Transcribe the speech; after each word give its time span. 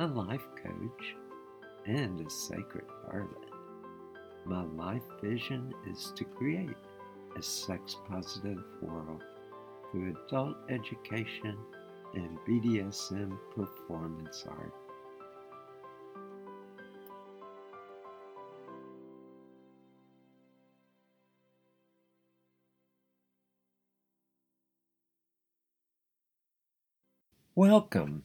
a 0.00 0.06
life 0.06 0.46
coach, 0.62 1.16
and 1.86 2.24
a 2.24 2.30
sacred 2.30 2.84
harlot. 3.04 3.50
My 4.44 4.62
life 4.62 5.02
vision 5.20 5.74
is 5.90 6.12
to 6.14 6.24
create 6.24 6.70
a 7.36 7.42
sex 7.42 7.96
positive 8.08 8.62
world 8.80 9.24
through 9.90 10.14
adult 10.28 10.56
education 10.68 11.58
and 12.14 12.38
BDSM 12.48 13.36
performance 13.56 14.44
art. 14.48 14.72
Welcome 27.56 28.22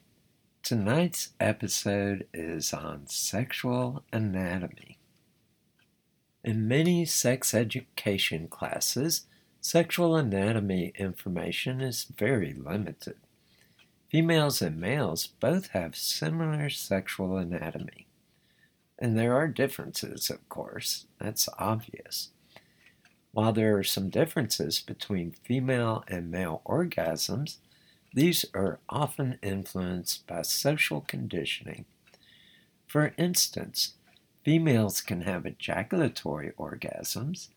Tonight's 0.63 1.31
episode 1.41 2.25
is 2.33 2.71
on 2.71 3.05
sexual 3.07 4.01
anatomy. 4.13 4.97
In 6.41 6.69
many 6.69 7.03
sex 7.03 7.53
education 7.53 8.47
classes, 8.47 9.25
sexual 9.59 10.15
anatomy 10.15 10.93
information 10.97 11.81
is 11.81 12.05
very 12.05 12.53
limited. 12.53 13.17
Females 14.09 14.61
and 14.61 14.79
males 14.79 15.27
both 15.27 15.71
have 15.71 15.97
similar 15.97 16.69
sexual 16.69 17.35
anatomy. 17.35 18.07
And 18.97 19.17
there 19.17 19.35
are 19.35 19.49
differences, 19.49 20.29
of 20.29 20.47
course, 20.47 21.07
that's 21.19 21.49
obvious. 21.59 22.29
While 23.33 23.51
there 23.51 23.77
are 23.77 23.83
some 23.83 24.09
differences 24.09 24.79
between 24.79 25.35
female 25.43 26.05
and 26.07 26.31
male 26.31 26.61
orgasms, 26.65 27.57
these 28.13 28.45
are 28.53 28.79
often 28.87 29.39
influenced 29.41 30.27
by 30.27 30.43
social 30.43 31.01
conditioning. 31.01 31.85
For 32.87 33.13
instance, 33.17 33.95
females 34.45 35.01
can 35.01 35.21
have 35.21 35.47
ejaculatory 35.47 36.51
orgasms, 36.57 37.47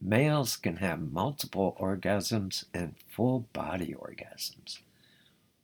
males 0.00 0.56
can 0.56 0.76
have 0.76 1.12
multiple 1.12 1.76
orgasms 1.78 2.64
and 2.72 2.94
full 3.10 3.46
body 3.52 3.94
orgasms. 3.94 4.78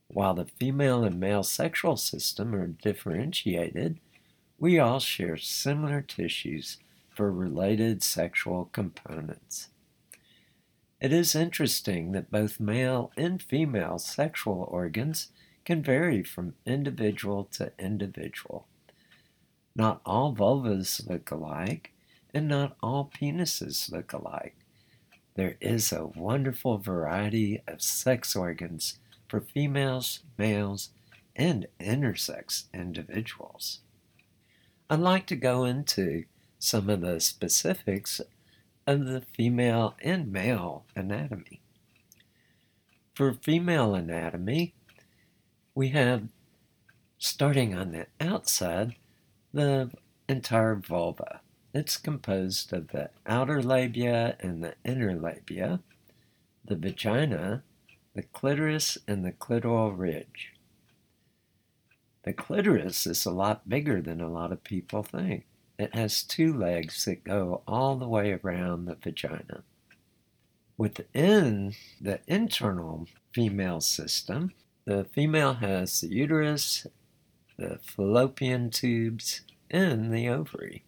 While 0.08 0.34
the 0.34 0.44
female 0.44 1.02
and 1.04 1.19
male 1.19 1.42
sexual 1.42 1.97
system 1.97 2.54
are 2.54 2.66
differentiated, 2.66 4.00
we 4.58 4.78
all 4.78 5.00
share 5.00 5.38
similar 5.38 6.02
tissues 6.02 6.76
for 7.08 7.32
related 7.32 8.02
sexual 8.02 8.69
components. 8.72 9.69
It 11.00 11.15
is 11.15 11.34
interesting 11.34 12.12
that 12.12 12.31
both 12.31 12.61
male 12.61 13.11
and 13.16 13.43
female 13.43 13.99
sexual 13.99 14.69
organs 14.71 15.28
can 15.65 15.83
vary 15.83 16.22
from 16.22 16.55
individual 16.66 17.44
to 17.53 17.72
individual. 17.78 18.66
Not 19.75 20.03
all 20.05 20.34
vulvas 20.34 21.09
look 21.09 21.31
alike, 21.31 21.93
and 22.34 22.49
not 22.49 22.77
all 22.83 23.11
penises 23.19 23.91
look 23.91 24.12
alike. 24.12 24.56
There 25.37 25.56
is 25.61 25.91
a 25.91 26.05
wonderful 26.05 26.77
variety 26.78 27.62
of 27.67 27.81
sex 27.81 28.37
organs 28.37 28.99
for 29.27 29.41
females, 29.41 30.21
males, 30.37 30.91
and 31.34 31.67
intersex 31.81 32.65
individuals. 32.75 33.81
I'd 34.91 34.99
like 34.99 35.27
to 35.28 35.37
go 35.37 35.65
into 35.65 36.25
some 36.59 36.91
of 36.91 37.00
the 37.00 37.21
specifics 37.21 38.21
of 38.91 39.06
the 39.06 39.21
female 39.21 39.95
and 40.03 40.33
male 40.33 40.84
anatomy. 40.97 41.61
For 43.15 43.33
female 43.33 43.95
anatomy, 43.95 44.75
we 45.77 45.91
have, 45.91 46.25
starting 47.17 47.73
on 47.73 47.93
the 47.93 48.06
outside, 48.21 48.97
the 49.53 49.91
entire 50.29 50.75
vulva. 50.75 51.41
It's 51.73 51.97
composed 51.97 52.73
of 52.73 52.89
the 52.89 53.11
outer 53.27 53.62
labia 53.62 54.37
and 54.41 54.65
the 54.65 54.75
inner 54.84 55.15
labia, 55.15 55.81
the 56.65 56.75
vagina, 56.75 57.62
the 58.17 58.23
clitoris, 58.23 58.99
and 59.06 59.25
the 59.25 59.33
clitoral 59.33 59.97
ridge. 59.97 60.55
The 62.25 62.33
clitoris 62.33 63.06
is 63.06 63.25
a 63.25 63.31
lot 63.31 63.69
bigger 63.69 64.03
than 64.03 64.21
a 64.21 64.29
lot 64.29 64.50
of 64.50 64.65
people 64.65 65.05
think. 65.05 65.45
It 65.81 65.95
has 65.95 66.23
two 66.23 66.53
legs 66.53 67.06
that 67.06 67.25
go 67.25 67.62
all 67.67 67.97
the 67.97 68.06
way 68.06 68.32
around 68.32 68.85
the 68.85 68.97
vagina. 68.97 69.65
Within 70.77 71.75
the 71.99 72.21
internal 72.27 73.09
female 73.32 73.81
system, 73.81 74.53
the 74.85 75.05
female 75.05 75.55
has 75.55 76.03
the 76.03 76.09
uterus, 76.09 76.87
the 77.56 77.79
fallopian 77.82 78.69
tubes, 78.69 79.41
and 79.71 80.12
the 80.12 80.29
ovary, 80.29 80.85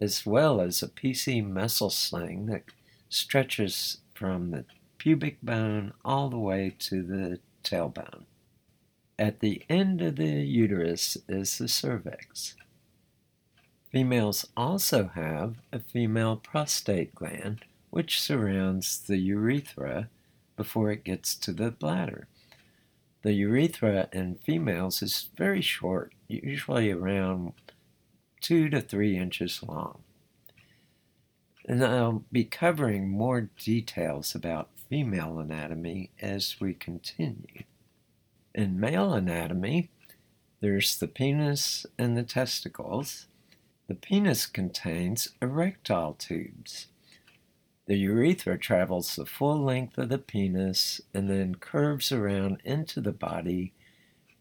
as 0.00 0.24
well 0.24 0.62
as 0.62 0.82
a 0.82 0.88
PC 0.88 1.46
muscle 1.46 1.90
sling 1.90 2.46
that 2.46 2.64
stretches 3.10 3.98
from 4.14 4.50
the 4.50 4.64
pubic 4.96 5.42
bone 5.42 5.92
all 6.06 6.30
the 6.30 6.38
way 6.38 6.74
to 6.78 7.02
the 7.02 7.38
tailbone. 7.62 8.24
At 9.18 9.40
the 9.40 9.62
end 9.68 10.00
of 10.00 10.16
the 10.16 10.42
uterus 10.42 11.18
is 11.28 11.58
the 11.58 11.68
cervix. 11.68 12.54
Females 13.90 14.46
also 14.56 15.08
have 15.14 15.56
a 15.72 15.80
female 15.80 16.36
prostate 16.36 17.14
gland 17.14 17.64
which 17.90 18.20
surrounds 18.20 19.00
the 19.00 19.18
urethra 19.18 20.08
before 20.56 20.92
it 20.92 21.02
gets 21.02 21.34
to 21.34 21.52
the 21.52 21.72
bladder. 21.72 22.28
The 23.22 23.32
urethra 23.32 24.08
in 24.12 24.36
females 24.36 25.02
is 25.02 25.28
very 25.36 25.60
short, 25.60 26.12
usually 26.28 26.90
around 26.90 27.52
two 28.40 28.68
to 28.68 28.80
three 28.80 29.18
inches 29.18 29.62
long. 29.62 30.02
And 31.66 31.84
I'll 31.84 32.24
be 32.30 32.44
covering 32.44 33.10
more 33.10 33.50
details 33.58 34.34
about 34.34 34.70
female 34.88 35.38
anatomy 35.38 36.10
as 36.20 36.56
we 36.60 36.74
continue. 36.74 37.64
In 38.54 38.80
male 38.80 39.12
anatomy, 39.12 39.90
there's 40.60 40.96
the 40.96 41.08
penis 41.08 41.86
and 41.98 42.16
the 42.16 42.22
testicles. 42.22 43.26
The 43.90 43.96
penis 43.96 44.46
contains 44.46 45.30
erectile 45.42 46.14
tubes. 46.14 46.86
The 47.86 47.96
urethra 47.96 48.56
travels 48.56 49.16
the 49.16 49.26
full 49.26 49.64
length 49.64 49.98
of 49.98 50.10
the 50.10 50.18
penis 50.18 51.00
and 51.12 51.28
then 51.28 51.56
curves 51.56 52.12
around 52.12 52.60
into 52.64 53.00
the 53.00 53.10
body 53.10 53.72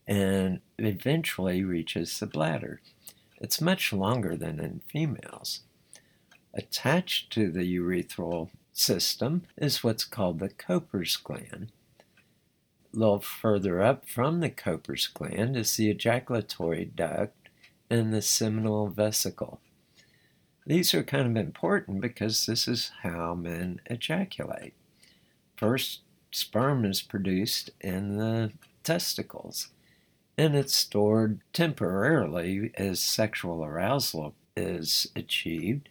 and 0.06 0.60
eventually 0.78 1.64
reaches 1.64 2.20
the 2.20 2.28
bladder. 2.28 2.80
It's 3.38 3.60
much 3.60 3.92
longer 3.92 4.38
than 4.38 4.60
in 4.60 4.84
females. 4.88 5.62
Attached 6.54 7.34
to 7.34 7.50
the 7.50 7.64
urethral 7.76 8.52
system 8.72 9.48
is 9.58 9.84
what's 9.84 10.06
called 10.06 10.38
the 10.38 10.50
Cowper's 10.50 11.18
gland. 11.18 11.72
A 12.94 13.00
little 13.00 13.20
further 13.20 13.82
up 13.82 14.08
from 14.08 14.42
the 14.42 14.52
Cowper's 14.52 15.08
gland 15.08 15.58
is 15.58 15.76
the 15.76 15.90
ejaculatory 15.90 16.86
duct 16.86 17.39
and 17.90 18.14
the 18.14 18.22
seminal 18.22 18.88
vesicle. 18.88 19.60
These 20.66 20.94
are 20.94 21.04
kind 21.04 21.26
of 21.26 21.44
important 21.44 22.02
because 22.02 22.46
this 22.46 22.68
is 22.68 22.92
how 23.02 23.34
men 23.34 23.82
ejaculate. 23.88 24.74
First, 25.58 26.02
sperm 26.32 26.86
is 26.86 27.02
produced 27.02 27.72
in 27.82 28.18
the 28.18 28.52
testicles, 28.84 29.70
and 30.38 30.56
it's 30.56 30.76
stored 30.76 31.42
temporarily 31.54 32.72
as 32.78 33.00
sexual 33.00 33.64
arousal 33.64 34.36
is 34.56 35.08
achieved 35.16 35.90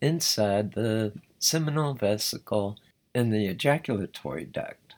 inside 0.00 0.72
the 0.72 1.12
seminal 1.38 1.94
vesicle 1.94 2.76
and 3.14 3.32
the 3.32 3.46
ejaculatory 3.46 4.44
duct. 4.44 4.94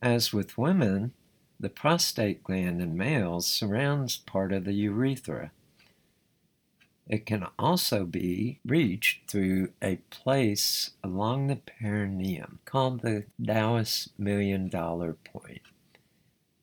As 0.00 0.32
with 0.32 0.58
women, 0.58 1.12
the 1.62 1.70
prostate 1.70 2.42
gland 2.42 2.82
in 2.82 2.96
males 2.96 3.46
surrounds 3.46 4.16
part 4.16 4.52
of 4.52 4.64
the 4.64 4.72
urethra. 4.72 5.52
It 7.08 7.24
can 7.24 7.46
also 7.56 8.04
be 8.04 8.58
reached 8.64 9.30
through 9.30 9.70
a 9.80 9.96
place 10.10 10.90
along 11.04 11.46
the 11.46 11.56
perineum 11.56 12.58
called 12.64 13.00
the 13.00 13.26
Dow's 13.40 14.08
million 14.18 14.68
dollar 14.68 15.12
point. 15.12 15.62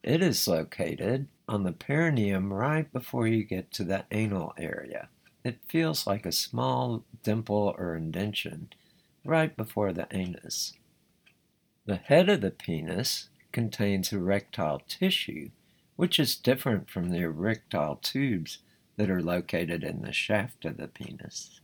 It 0.04 0.22
is 0.22 0.48
located 0.50 1.28
on 1.48 1.64
the 1.64 1.72
perineum 1.72 2.52
right 2.52 2.92
before 2.92 3.26
you 3.26 3.46
get 3.46 3.72
to 3.72 3.86
the 3.86 4.04
anal 4.12 4.54
area. 4.58 5.08
It 5.46 5.60
feels 5.66 6.08
like 6.08 6.26
a 6.26 6.32
small 6.34 7.06
dimple 7.24 7.74
or 7.78 7.96
indention 7.96 8.70
right 9.24 9.56
before 9.56 9.94
the 9.94 10.08
anus. 10.12 10.74
The 11.86 11.96
head 11.96 12.28
of 12.28 12.42
the 12.42 12.52
penis 12.52 13.30
contains 13.52 14.14
erectile 14.14 14.82
tissue, 14.88 15.50
which 15.96 16.20
is 16.20 16.36
different 16.36 16.90
from 16.90 17.10
the 17.10 17.20
erectile 17.20 17.98
tubes 18.02 18.60
that 18.98 19.10
are 19.10 19.22
located 19.22 19.84
in 19.84 20.02
the 20.02 20.14
shaft 20.14 20.66
of 20.66 20.78
the 20.78 20.88
penis. 20.88 21.60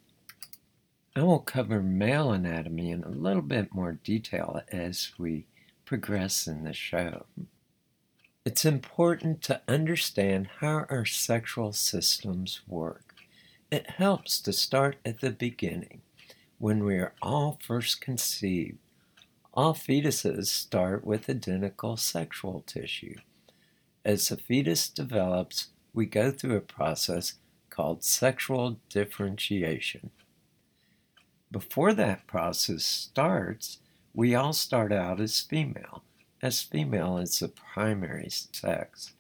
I 1.16 1.24
will 1.24 1.40
cover 1.40 1.82
male 1.82 2.32
anatomy 2.32 2.92
in 2.92 3.04
a 3.04 3.10
little 3.10 3.42
bit 3.42 3.74
more 3.74 3.94
detail 3.94 4.62
as 4.72 5.12
we 5.18 5.46
progress 5.86 6.48
in 6.48 6.64
the 6.64 6.74
show. 6.74 7.26
It's 8.44 8.66
important 8.66 9.42
to 9.44 9.62
understand 9.68 10.48
how 10.60 10.86
our 10.90 11.06
sexual 11.06 11.72
systems 11.74 12.62
work. 12.68 13.16
It 13.72 13.90
helps 13.92 14.40
to 14.42 14.54
start 14.54 14.98
at 15.06 15.22
the 15.22 15.32
beginning, 15.32 16.02
when 16.58 16.84
we 16.84 16.98
are 16.98 17.14
all 17.22 17.60
first 17.62 18.02
conceived 18.02 18.78
all 19.56 19.74
fetuses 19.74 20.48
start 20.48 21.06
with 21.06 21.30
identical 21.30 21.96
sexual 21.96 22.62
tissue. 22.68 23.16
As 24.04 24.28
the 24.28 24.36
fetus 24.36 24.90
develops, 24.90 25.70
we 25.94 26.06
go 26.06 26.30
through 26.30 26.58
a 26.58 26.62
process 26.62 27.36
called 27.70 28.04
sexual 28.04 28.78
differentiation. 28.90 30.10
Before 31.52 31.94
that 31.94 32.28
process 32.28 32.84
starts, 32.84 33.80
we 34.14 34.36
all 34.36 34.52
start 34.52 34.92
out 34.92 35.22
as 35.22 35.40
female, 35.40 36.04
as 36.42 36.62
female 36.62 37.18
is 37.18 37.40
the 37.40 37.48
primary 37.48 38.28
sex. 38.30 39.14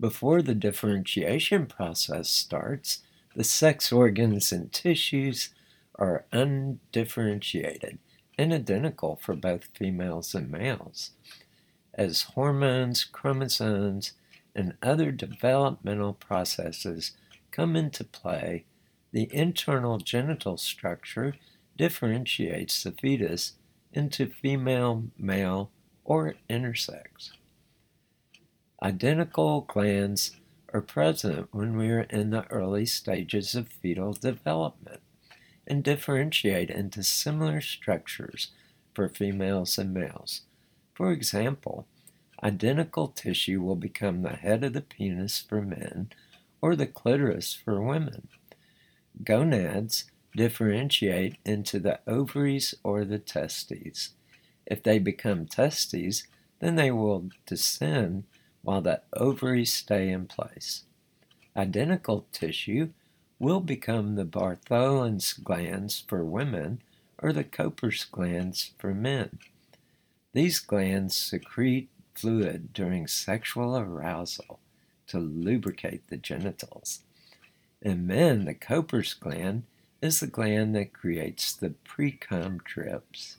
Before 0.00 0.40
the 0.40 0.54
differentiation 0.54 1.66
process 1.66 2.30
starts, 2.30 3.02
the 3.36 3.44
sex 3.44 3.92
organs 3.92 4.52
and 4.52 4.72
tissues 4.72 5.50
are 5.96 6.24
undifferentiated 6.32 7.98
identical 8.40 9.16
for 9.16 9.34
both 9.34 9.68
females 9.74 10.34
and 10.34 10.50
males. 10.50 11.10
As 11.94 12.22
hormones, 12.34 13.04
chromosomes, 13.04 14.12
and 14.54 14.74
other 14.82 15.12
developmental 15.12 16.14
processes 16.14 17.12
come 17.50 17.76
into 17.76 18.04
play, 18.04 18.64
the 19.12 19.28
internal 19.34 19.98
genital 19.98 20.56
structure 20.56 21.34
differentiates 21.76 22.82
the 22.82 22.92
fetus 22.92 23.54
into 23.92 24.26
female, 24.26 25.04
male, 25.18 25.70
or 26.04 26.34
intersex. 26.48 27.32
Identical 28.82 29.62
glands 29.62 30.36
are 30.72 30.80
present 30.80 31.48
when 31.52 31.76
we 31.76 31.90
are 31.90 32.06
in 32.10 32.30
the 32.30 32.50
early 32.50 32.86
stages 32.86 33.54
of 33.54 33.68
fetal 33.68 34.12
development 34.12 35.00
and 35.70 35.84
differentiate 35.84 36.68
into 36.68 37.02
similar 37.02 37.60
structures 37.60 38.48
for 38.92 39.08
females 39.08 39.78
and 39.78 39.94
males. 39.94 40.42
For 40.94 41.12
example, 41.12 41.86
identical 42.42 43.08
tissue 43.08 43.62
will 43.62 43.76
become 43.76 44.22
the 44.22 44.30
head 44.30 44.64
of 44.64 44.72
the 44.72 44.80
penis 44.80 45.38
for 45.38 45.62
men 45.62 46.10
or 46.60 46.74
the 46.74 46.86
clitoris 46.86 47.54
for 47.54 47.80
women. 47.80 48.28
Gonads 49.22 50.04
differentiate 50.36 51.36
into 51.44 51.78
the 51.78 52.00
ovaries 52.06 52.74
or 52.82 53.04
the 53.04 53.18
testes. 53.18 54.10
If 54.66 54.82
they 54.82 54.98
become 54.98 55.46
testes, 55.46 56.24
then 56.60 56.76
they 56.76 56.90
will 56.90 57.30
descend 57.46 58.24
while 58.62 58.80
the 58.80 59.02
ovaries 59.14 59.72
stay 59.72 60.10
in 60.10 60.26
place. 60.26 60.84
Identical 61.56 62.26
tissue 62.32 62.90
will 63.40 63.60
become 63.60 64.14
the 64.14 64.24
Bartholin's 64.24 65.32
glands 65.32 66.04
for 66.06 66.22
women 66.22 66.82
or 67.18 67.32
the 67.32 67.42
Cowper's 67.42 68.04
glands 68.04 68.72
for 68.78 68.94
men. 68.94 69.38
These 70.34 70.60
glands 70.60 71.16
secrete 71.16 71.88
fluid 72.14 72.72
during 72.74 73.06
sexual 73.06 73.76
arousal 73.76 74.60
to 75.06 75.18
lubricate 75.18 76.06
the 76.08 76.18
genitals. 76.18 77.00
In 77.80 78.06
men, 78.06 78.44
the 78.44 78.54
Cowper's 78.54 79.14
gland 79.14 79.64
is 80.02 80.20
the 80.20 80.26
gland 80.26 80.74
that 80.76 80.92
creates 80.92 81.54
the 81.54 81.74
precum 81.84 82.62
drips. 82.62 83.38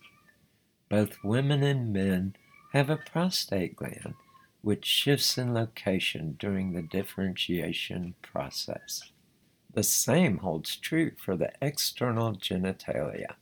Both 0.90 1.24
women 1.24 1.62
and 1.64 1.94
men 1.94 2.36
have 2.74 2.90
a 2.90 2.98
prostate 2.98 3.76
gland, 3.76 4.16
which 4.64 4.86
shifts 4.86 5.38
in 5.38 5.54
location 5.54 6.38
during 6.40 6.74
the 6.74 6.82
differentiation 6.82 8.16
process. 8.22 9.12
The 9.74 9.84
same 9.84 10.40
holds 10.40 10.76
true 10.76 11.12
for 11.18 11.38
the 11.38 11.54
external 11.62 12.34
genitalia. 12.34 13.36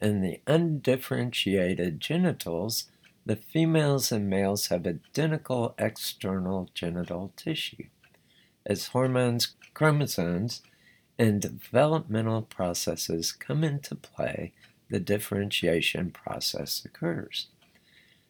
In 0.00 0.20
the 0.20 0.40
undifferentiated 0.46 2.00
genitals, 2.00 2.84
the 3.26 3.36
females 3.36 4.12
and 4.12 4.30
males 4.30 4.68
have 4.68 4.86
identical 4.86 5.74
external 5.78 6.70
genital 6.74 7.32
tissue. 7.36 7.88
As 8.64 8.88
hormones, 8.88 9.54
chromosomes, 9.74 10.62
and 11.18 11.42
developmental 11.42 12.42
processes 12.42 13.32
come 13.32 13.64
into 13.64 13.96
play, 13.96 14.52
the 14.88 15.00
differentiation 15.00 16.12
process 16.12 16.84
occurs. 16.84 17.48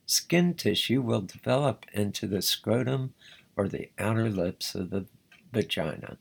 Skin 0.07 0.55
tissue 0.55 1.03
will 1.03 1.21
develop 1.21 1.85
into 1.93 2.27
the 2.27 2.41
scrotum 2.41 3.13
or 3.57 3.69
the 3.69 3.91
outer 3.99 4.31
lips 4.31 4.75
of 4.75 4.89
the 4.89 5.05
vagina. 5.53 6.17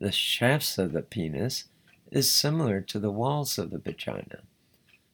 The 0.00 0.12
shafts 0.12 0.76
of 0.78 0.92
the 0.92 1.02
penis 1.02 1.64
is 2.10 2.32
similar 2.32 2.80
to 2.80 2.98
the 2.98 3.10
walls 3.10 3.58
of 3.58 3.70
the 3.70 3.78
vagina. 3.78 4.42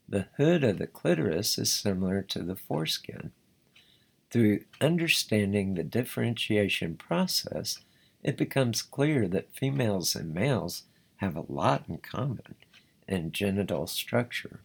The 0.08 0.28
hood 0.36 0.64
of 0.64 0.78
the 0.78 0.86
clitoris 0.86 1.58
is 1.58 1.72
similar 1.72 2.22
to 2.22 2.42
the 2.42 2.56
foreskin. 2.56 3.32
Through 4.30 4.64
understanding 4.80 5.74
the 5.74 5.84
differentiation 5.84 6.96
process, 6.96 7.78
it 8.22 8.36
becomes 8.36 8.82
clear 8.82 9.28
that 9.28 9.54
females 9.54 10.14
and 10.14 10.34
males 10.34 10.84
have 11.16 11.36
a 11.36 11.52
lot 11.52 11.84
in 11.88 11.98
common 11.98 12.54
in 13.06 13.32
genital 13.32 13.86
structure. 13.86 14.60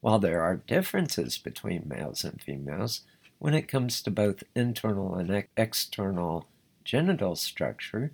While 0.00 0.18
there 0.18 0.40
are 0.42 0.56
differences 0.56 1.38
between 1.38 1.88
males 1.88 2.24
and 2.24 2.40
females 2.42 3.02
when 3.38 3.54
it 3.54 3.68
comes 3.68 4.02
to 4.02 4.10
both 4.10 4.42
internal 4.54 5.14
and 5.14 5.44
external 5.56 6.46
genital 6.84 7.36
structure, 7.36 8.12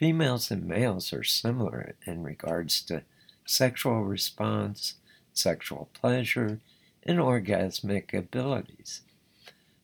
females 0.00 0.50
and 0.50 0.66
males 0.66 1.12
are 1.12 1.22
similar 1.22 1.94
in 2.06 2.22
regards 2.22 2.80
to 2.80 3.02
sexual 3.44 4.02
response, 4.02 4.94
sexual 5.34 5.90
pleasure, 5.92 6.58
and 7.02 7.18
orgasmic 7.18 8.14
abilities. 8.14 9.02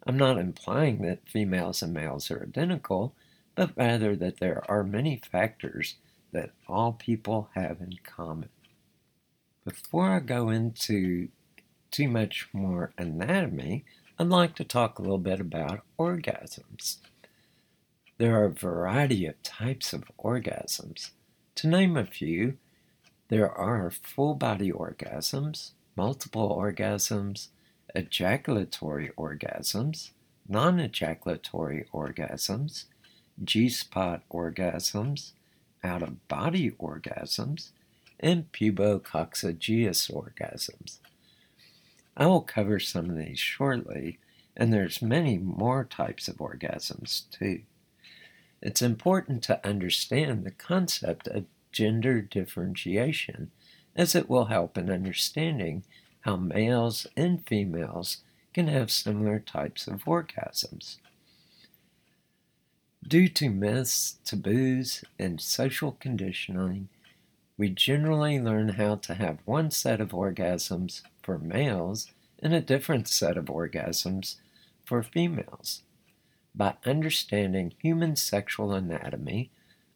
I'm 0.07 0.17
not 0.17 0.39
implying 0.39 1.03
that 1.03 1.29
females 1.29 1.83
and 1.83 1.93
males 1.93 2.31
are 2.31 2.43
identical, 2.43 3.13
but 3.55 3.73
rather 3.77 4.17
that 4.17 4.39
there 4.39 4.65
are 4.71 4.83
many 4.83 5.21
factors 5.31 5.97
that 6.33 6.53
all 6.67 6.93
people 6.95 7.51
have 7.55 7.83
in 7.83 7.99
common. 8.03 8.49
Before 9.67 10.09
I 10.15 10.21
go 10.21 10.49
into 10.49 11.29
too 11.91 12.09
much 12.09 12.49
more 12.55 12.91
anatomy, 12.97 13.85
I'd 14.19 14.29
like 14.29 14.55
to 14.55 14.65
talk 14.65 14.99
a 14.99 15.03
little 15.03 15.19
bit 15.19 15.41
about 15.41 15.83
orgasms. 15.99 16.97
There 18.19 18.41
are 18.41 18.47
a 18.47 18.51
variety 18.51 19.27
of 19.27 19.43
types 19.43 19.93
of 19.93 20.05
orgasms. 20.19 21.11
To 21.57 21.69
name 21.69 21.99
a 21.99 22.07
few, 22.07 22.57
there 23.29 23.51
are 23.51 23.91
full 23.91 24.35
body 24.35 24.73
orgasms, 24.73 25.73
multiple 25.97 26.57
orgasms, 26.57 27.49
ejaculatory 27.95 29.11
orgasms, 29.19 30.13
non 30.49 30.81
ejaculatory 30.81 31.85
orgasms, 31.93 32.85
G 33.45 33.69
spot 33.69 34.23
orgasms, 34.31 35.33
out 35.85 36.03
of 36.03 36.27
body 36.27 36.71
orgasms, 36.71 37.69
and 38.19 38.51
pubococcygeus 38.51 40.11
orgasms. 40.11 41.01
I 42.17 42.25
will 42.25 42.41
cover 42.41 42.81
some 42.81 43.11
of 43.11 43.17
these 43.19 43.39
shortly, 43.39 44.19
and 44.57 44.73
there's 44.73 45.03
many 45.03 45.37
more 45.37 45.85
types 45.85 46.29
of 46.29 46.37
orgasms 46.37 47.29
too. 47.31 47.61
It's 48.67 48.83
important 48.83 49.45
to 49.45 49.65
understand 49.65 50.43
the 50.43 50.51
concept 50.51 51.29
of 51.29 51.45
gender 51.71 52.21
differentiation 52.21 53.53
as 53.95 54.17
it 54.17 54.29
will 54.29 54.47
help 54.47 54.77
in 54.77 54.91
understanding 54.91 55.85
how 56.23 56.35
males 56.35 57.07
and 57.17 57.47
females 57.47 58.23
can 58.53 58.67
have 58.67 58.91
similar 58.91 59.39
types 59.39 59.87
of 59.87 60.03
orgasms. 60.03 60.97
Due 63.07 63.29
to 63.29 63.51
myths, 63.51 64.19
taboos, 64.25 65.05
and 65.17 65.41
social 65.41 65.93
conditioning, 66.01 66.89
we 67.57 67.69
generally 67.69 68.41
learn 68.41 68.71
how 68.71 68.97
to 68.97 69.15
have 69.15 69.39
one 69.45 69.71
set 69.71 70.01
of 70.01 70.09
orgasms 70.09 71.03
for 71.23 71.39
males 71.39 72.11
and 72.41 72.53
a 72.53 72.61
different 72.61 73.07
set 73.07 73.37
of 73.37 73.45
orgasms 73.45 74.35
for 74.85 75.05
females. 75.05 75.83
By 76.57 76.77
understanding 76.87 77.75
human 77.83 78.17
sexual 78.17 78.73
anatomy, 78.73 79.51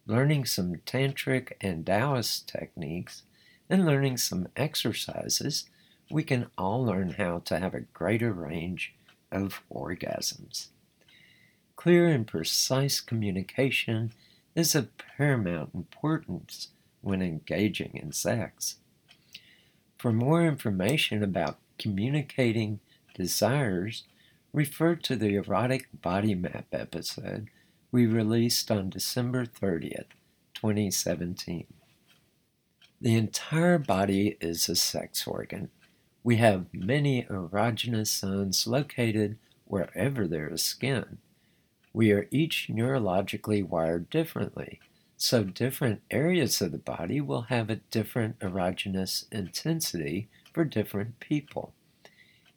learning 0.06 0.44
some 0.44 0.76
tantric 0.84 1.52
and 1.62 1.86
Taoist 1.86 2.48
techniques, 2.48 3.22
and 3.70 3.86
learning 3.86 4.18
some 4.18 4.48
exercises, 4.56 5.64
we 6.10 6.22
can 6.22 6.50
all 6.58 6.84
learn 6.84 7.12
how 7.12 7.38
to 7.46 7.58
have 7.58 7.72
a 7.72 7.80
greater 7.80 8.32
range 8.32 8.92
of 9.32 9.62
orgasms. 9.72 10.66
Clear 11.76 12.08
and 12.08 12.26
precise 12.26 13.00
communication 13.00 14.12
is 14.54 14.74
of 14.74 14.90
paramount 14.98 15.70
importance 15.72 16.68
when 17.00 17.22
engaging 17.22 17.92
in 17.94 18.12
sex. 18.12 18.76
For 19.96 20.12
more 20.12 20.44
information 20.44 21.22
about 21.22 21.58
communicating 21.78 22.80
desires, 23.14 24.02
refer 24.52 24.97
to 24.97 25.14
the 25.14 25.37
Erotic 25.37 25.88
Body 25.92 26.35
Map 26.35 26.66
episode 26.73 27.49
we 27.92 28.07
released 28.07 28.71
on 28.71 28.90
December 28.90 29.45
30th, 29.47 30.07
2017. 30.54 31.66
The 33.00 33.16
entire 33.16 33.78
body 33.78 34.37
is 34.40 34.69
a 34.69 34.76
sex 34.76 35.26
organ. 35.26 35.71
We 36.23 36.37
have 36.37 36.66
many 36.73 37.25
erogenous 37.25 38.09
zones 38.09 38.66
located 38.66 39.38
wherever 39.64 40.26
there 40.26 40.52
is 40.52 40.62
skin. 40.64 41.19
We 41.92 42.12
are 42.12 42.28
each 42.30 42.69
neurologically 42.71 43.66
wired 43.66 44.11
differently, 44.11 44.80
so 45.16 45.45
different 45.45 46.02
areas 46.11 46.61
of 46.61 46.73
the 46.73 46.78
body 46.78 47.21
will 47.21 47.42
have 47.42 47.71
a 47.71 47.76
different 47.76 48.38
erogenous 48.40 49.25
intensity 49.33 50.28
for 50.52 50.64
different 50.64 51.21
people. 51.21 51.73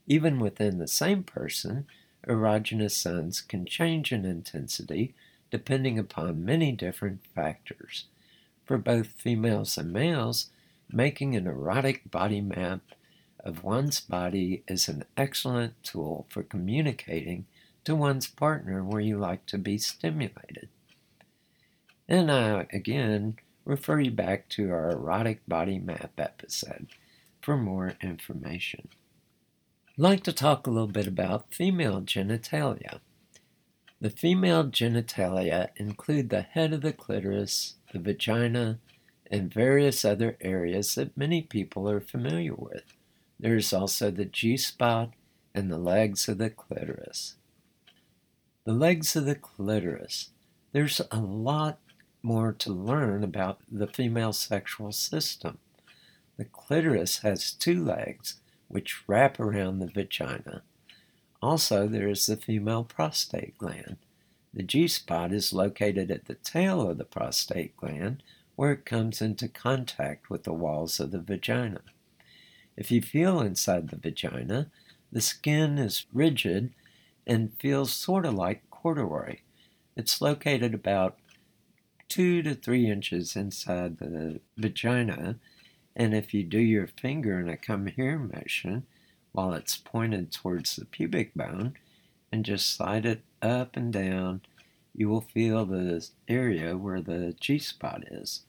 Even 0.08 0.40
within 0.40 0.80
the 0.80 0.88
same 0.88 1.24
person, 1.24 1.86
erogenous 2.28 3.00
zones 3.00 3.42
can 3.42 3.66
change 3.66 4.12
in 4.12 4.26
intensity 4.26 5.14
depending 5.50 6.00
upon 6.00 6.44
many 6.44 6.72
different 6.72 7.22
factors 7.36 8.06
for 8.66 8.78
both 8.78 9.08
females 9.08 9.78
and 9.78 9.92
males, 9.92 10.50
making 10.92 11.36
an 11.36 11.48
erotic 11.48 12.10
body 12.10 12.42
map 12.42 12.82
of 13.44 13.64
one's 13.64 14.00
body 14.00 14.64
is 14.68 14.88
an 14.88 15.04
excellent 15.18 15.82
tool 15.84 16.26
for 16.30 16.44
communicating 16.44 17.46
to 17.84 17.96
one's 17.96 18.28
partner 18.28 18.84
where 18.84 19.02
you 19.02 19.18
like 19.18 19.46
to 19.46 19.58
be 19.58 19.78
stimulated. 19.78 20.70
And 22.08 22.32
I 22.32 22.68
again 22.72 23.38
refer 23.66 24.00
you 24.00 24.12
back 24.12 24.48
to 24.50 24.72
our 24.72 24.92
erotic 24.92 25.42
body 25.48 25.80
map 25.80 26.12
episode 26.18 26.88
for 27.42 27.58
more 27.58 27.96
information. 28.02 28.88
Like 29.96 30.24
to 30.24 30.34
talk 30.34 30.66
a 30.66 30.72
little 30.72 30.88
bit 30.88 31.06
about 31.06 31.54
female 31.54 32.02
genitalia. 32.02 33.00
The 34.02 34.10
female 34.10 34.64
genitalia 34.64 35.70
include 35.76 36.32
the 36.32 36.42
head 36.42 36.74
of 36.74 36.82
the 36.82 36.94
clitoris, 36.94 37.76
the 37.92 38.00
vagina, 38.00 38.80
and 39.30 39.54
various 39.54 40.04
other 40.04 40.36
areas 40.42 40.96
that 40.96 41.16
many 41.16 41.44
people 41.44 41.88
are 41.88 42.00
familiar 42.00 42.56
with. 42.56 42.96
There 43.40 43.56
is 43.56 43.72
also 43.72 44.10
the 44.10 44.26
G 44.26 44.58
spot 44.58 45.12
and 45.54 45.72
the 45.72 45.78
legs 45.78 46.28
of 46.28 46.40
the 46.40 46.50
clitoris. 46.50 47.36
The 48.66 48.74
legs 48.74 49.16
of 49.16 49.26
the 49.26 49.36
clitoris. 49.36 50.32
There's 50.72 51.02
a 51.12 51.20
lot 51.20 51.78
more 52.24 52.52
to 52.52 52.74
learn 52.74 53.24
about 53.24 53.60
the 53.72 53.86
female 53.86 54.34
sexual 54.34 54.92
system. 54.92 55.60
The 56.38 56.46
clitoris 56.46 57.20
has 57.20 57.54
two 57.54 57.86
legs 57.86 58.40
which 58.74 59.08
wrap 59.08 59.40
around 59.40 59.78
the 59.78 59.86
vagina. 59.88 60.64
Also, 61.44 61.88
there 61.88 62.10
is 62.10 62.26
the 62.26 62.36
female 62.36 62.84
prostate 62.84 63.56
gland. 63.60 63.98
The 64.52 64.64
G 64.64 64.88
spot 64.88 65.32
is 65.32 65.54
located 65.54 66.10
at 66.10 66.26
the 66.26 66.34
tail 66.36 66.90
of 66.90 66.98
the 66.98 67.04
prostate 67.04 67.78
gland 67.78 68.24
where 68.56 68.72
it 68.72 68.84
comes 68.84 69.22
into 69.22 69.48
contact 69.48 70.32
with 70.32 70.44
the 70.44 70.54
walls 70.54 71.00
of 71.00 71.12
the 71.12 71.22
vagina. 71.22 71.82
If 72.76 72.90
you 72.90 73.00
feel 73.00 73.42
inside 73.42 73.90
the 73.90 73.96
vagina, 73.96 74.72
the 75.12 75.22
skin 75.22 75.78
is 75.78 76.08
rigid 76.12 76.72
and 77.28 77.54
feels 77.60 77.94
sort 77.94 78.26
of 78.26 78.34
like 78.34 78.68
corduroy. 78.72 79.38
It's 79.96 80.20
located 80.20 80.74
about 80.74 81.20
two 82.10 82.42
to 82.42 82.56
three 82.56 82.90
inches 82.90 83.36
inside 83.36 84.00
the 84.00 84.40
vagina, 84.58 85.36
and 85.96 86.14
if 86.14 86.34
you 86.34 86.44
do 86.44 86.60
your 86.60 86.88
finger 86.88 87.40
in 87.40 87.50
a 87.50 87.58
come 87.58 87.88
here 87.88 88.18
motion 88.18 88.86
while 89.32 89.54
it's 89.54 89.78
pointed 89.78 90.32
towards 90.32 90.76
the 90.76 90.86
pubic 90.86 91.34
bone 91.34 91.74
and 92.32 92.46
just 92.46 92.74
slide 92.74 93.06
it 93.06 93.22
up 93.42 93.76
and 93.76 93.94
down, 93.94 94.42
you 94.96 95.10
will 95.10 95.22
feel 95.22 95.66
the 95.66 96.08
area 96.28 96.78
where 96.78 97.02
the 97.02 97.36
G 97.40 97.60
spot 97.60 98.04
is. 98.10 98.42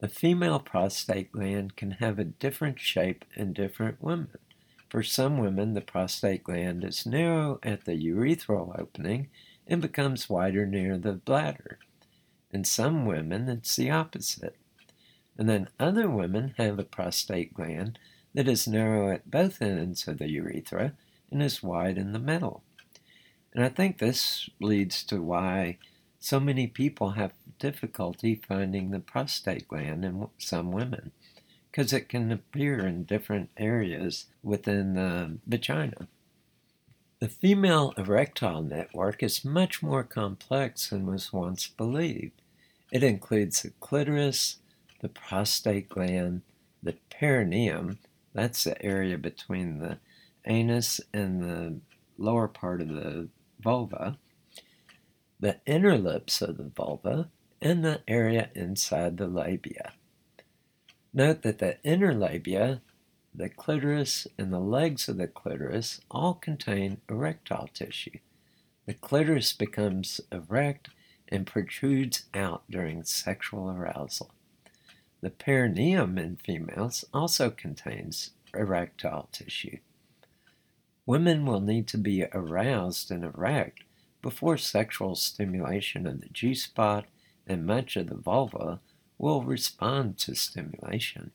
The 0.00 0.08
female 0.08 0.58
prostate 0.58 1.32
gland 1.32 1.76
can 1.76 1.92
have 1.92 2.18
a 2.18 2.24
different 2.24 2.78
shape 2.78 3.24
in 3.34 3.52
different 3.52 4.02
women. 4.02 4.38
For 4.90 5.02
some 5.02 5.38
women, 5.38 5.74
the 5.74 5.80
prostate 5.80 6.44
gland 6.44 6.84
is 6.84 7.06
narrow 7.06 7.58
at 7.62 7.84
the 7.84 7.92
urethral 7.92 8.78
opening 8.78 9.28
and 9.66 9.80
becomes 9.80 10.28
wider 10.28 10.66
near 10.66 10.98
the 10.98 11.12
bladder. 11.12 11.78
In 12.52 12.64
some 12.64 13.06
women, 13.06 13.48
it's 13.48 13.74
the 13.76 13.90
opposite. 13.90 14.56
And 15.36 15.48
then 15.48 15.68
other 15.80 16.08
women 16.08 16.54
have 16.58 16.78
a 16.78 16.84
prostate 16.84 17.54
gland 17.54 17.98
that 18.34 18.48
is 18.48 18.68
narrow 18.68 19.12
at 19.12 19.30
both 19.30 19.60
ends 19.62 20.06
of 20.06 20.18
the 20.18 20.28
urethra 20.28 20.92
and 21.30 21.42
is 21.42 21.62
wide 21.62 21.98
in 21.98 22.12
the 22.12 22.18
middle. 22.18 22.62
And 23.52 23.64
I 23.64 23.68
think 23.68 23.98
this 23.98 24.48
leads 24.60 25.02
to 25.04 25.22
why 25.22 25.78
so 26.18 26.40
many 26.40 26.66
people 26.66 27.10
have 27.10 27.32
difficulty 27.58 28.40
finding 28.48 28.90
the 28.90 29.00
prostate 29.00 29.68
gland 29.68 30.04
in 30.04 30.28
some 30.38 30.72
women 30.72 31.12
because 31.70 31.92
it 31.92 32.08
can 32.08 32.30
appear 32.30 32.86
in 32.86 33.04
different 33.04 33.50
areas 33.56 34.26
within 34.42 34.94
the 34.94 35.38
vagina. 35.46 36.08
The 37.20 37.28
female 37.28 37.94
erectile 37.96 38.62
network 38.62 39.22
is 39.22 39.44
much 39.44 39.82
more 39.82 40.04
complex 40.04 40.90
than 40.90 41.06
was 41.06 41.32
once 41.32 41.68
believed. 41.68 42.42
It 42.92 43.02
includes 43.02 43.62
the 43.62 43.70
clitoris, 43.80 44.58
the 45.04 45.08
prostate 45.10 45.90
gland, 45.90 46.40
the 46.82 46.94
perineum, 47.10 47.98
that's 48.32 48.64
the 48.64 48.82
area 48.82 49.18
between 49.18 49.78
the 49.78 49.98
anus 50.46 50.98
and 51.12 51.42
the 51.42 51.78
lower 52.16 52.48
part 52.48 52.80
of 52.80 52.88
the 52.88 53.28
vulva, 53.60 54.16
the 55.38 55.60
inner 55.66 55.98
lips 55.98 56.40
of 56.40 56.56
the 56.56 56.70
vulva, 56.74 57.28
and 57.60 57.84
the 57.84 58.00
area 58.08 58.48
inside 58.54 59.18
the 59.18 59.26
labia. 59.26 59.92
Note 61.12 61.42
that 61.42 61.58
the 61.58 61.76
inner 61.84 62.14
labia, 62.14 62.80
the 63.34 63.50
clitoris, 63.50 64.26
and 64.38 64.54
the 64.54 64.58
legs 64.58 65.06
of 65.06 65.18
the 65.18 65.28
clitoris 65.28 66.00
all 66.10 66.32
contain 66.32 67.02
erectile 67.10 67.68
tissue. 67.74 68.20
The 68.86 68.94
clitoris 68.94 69.52
becomes 69.52 70.22
erect 70.32 70.88
and 71.28 71.46
protrudes 71.46 72.24
out 72.32 72.62
during 72.70 73.04
sexual 73.04 73.68
arousal. 73.68 74.30
The 75.24 75.30
perineum 75.30 76.18
in 76.18 76.36
females 76.36 77.06
also 77.14 77.48
contains 77.48 78.32
erectile 78.52 79.30
tissue. 79.32 79.78
Women 81.06 81.46
will 81.46 81.62
need 81.62 81.88
to 81.88 81.96
be 81.96 82.26
aroused 82.30 83.10
and 83.10 83.24
erect 83.24 83.84
before 84.20 84.58
sexual 84.58 85.14
stimulation 85.14 86.06
of 86.06 86.20
the 86.20 86.28
G 86.28 86.52
spot 86.54 87.06
and 87.46 87.64
much 87.64 87.96
of 87.96 88.10
the 88.10 88.16
vulva 88.16 88.80
will 89.16 89.42
respond 89.42 90.18
to 90.18 90.34
stimulation. 90.34 91.30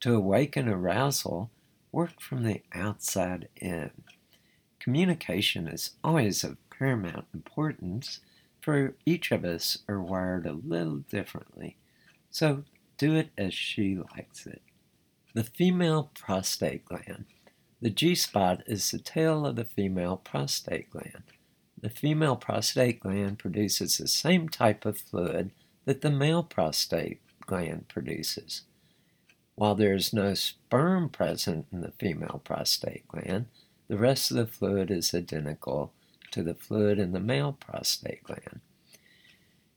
To 0.00 0.14
awaken 0.14 0.68
arousal, 0.68 1.50
work 1.90 2.20
from 2.20 2.42
the 2.42 2.60
outside 2.74 3.48
in. 3.56 3.92
Communication 4.78 5.68
is 5.68 5.92
always 6.04 6.44
of 6.44 6.58
paramount 6.68 7.24
importance, 7.32 8.20
for 8.60 8.92
each 9.06 9.32
of 9.32 9.42
us 9.42 9.78
are 9.88 10.02
wired 10.02 10.44
a 10.44 10.52
little 10.52 10.98
differently, 10.98 11.78
so 12.30 12.64
do 12.96 13.14
it 13.14 13.30
as 13.36 13.54
she 13.54 13.96
likes 13.96 14.46
it. 14.46 14.62
The 15.34 15.44
female 15.44 16.10
prostate 16.14 16.84
gland. 16.84 17.26
The 17.80 17.90
G 17.90 18.14
spot 18.14 18.62
is 18.66 18.90
the 18.90 18.98
tail 18.98 19.44
of 19.46 19.56
the 19.56 19.64
female 19.64 20.16
prostate 20.16 20.90
gland. 20.90 21.24
The 21.80 21.90
female 21.90 22.36
prostate 22.36 23.00
gland 23.00 23.38
produces 23.38 23.98
the 23.98 24.08
same 24.08 24.48
type 24.48 24.86
of 24.86 24.96
fluid 24.96 25.50
that 25.84 26.00
the 26.00 26.10
male 26.10 26.42
prostate 26.42 27.20
gland 27.46 27.88
produces. 27.88 28.62
While 29.54 29.74
there 29.74 29.94
is 29.94 30.12
no 30.12 30.34
sperm 30.34 31.08
present 31.10 31.66
in 31.72 31.80
the 31.80 31.92
female 31.92 32.40
prostate 32.42 33.06
gland, 33.06 33.46
the 33.88 33.98
rest 33.98 34.30
of 34.30 34.36
the 34.36 34.46
fluid 34.46 34.90
is 34.90 35.14
identical 35.14 35.92
to 36.30 36.42
the 36.42 36.54
fluid 36.54 36.98
in 36.98 37.12
the 37.12 37.20
male 37.20 37.52
prostate 37.52 38.24
gland. 38.24 38.60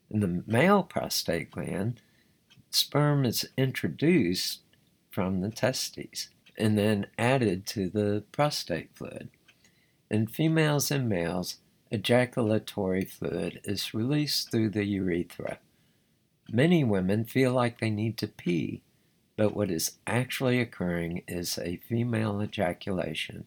In 0.09 0.21
the 0.21 0.43
male 0.47 0.83
prostate 0.83 1.51
gland, 1.51 2.01
sperm 2.69 3.25
is 3.25 3.49
introduced 3.57 4.61
from 5.09 5.41
the 5.41 5.49
testes 5.49 6.29
and 6.57 6.77
then 6.77 7.07
added 7.17 7.65
to 7.67 7.89
the 7.89 8.23
prostate 8.31 8.89
fluid. 8.95 9.29
In 10.09 10.27
females 10.27 10.89
and 10.89 11.07
males, 11.07 11.57
ejaculatory 11.91 13.05
fluid 13.05 13.59
is 13.63 13.93
released 13.93 14.51
through 14.51 14.69
the 14.69 14.85
urethra. 14.85 15.59
Many 16.49 16.83
women 16.83 17.25
feel 17.25 17.53
like 17.53 17.79
they 17.79 17.89
need 17.89 18.17
to 18.17 18.27
pee, 18.27 18.81
but 19.35 19.55
what 19.55 19.69
is 19.69 19.97
actually 20.07 20.59
occurring 20.59 21.23
is 21.27 21.57
a 21.57 21.77
female 21.87 22.41
ejaculation. 22.41 23.45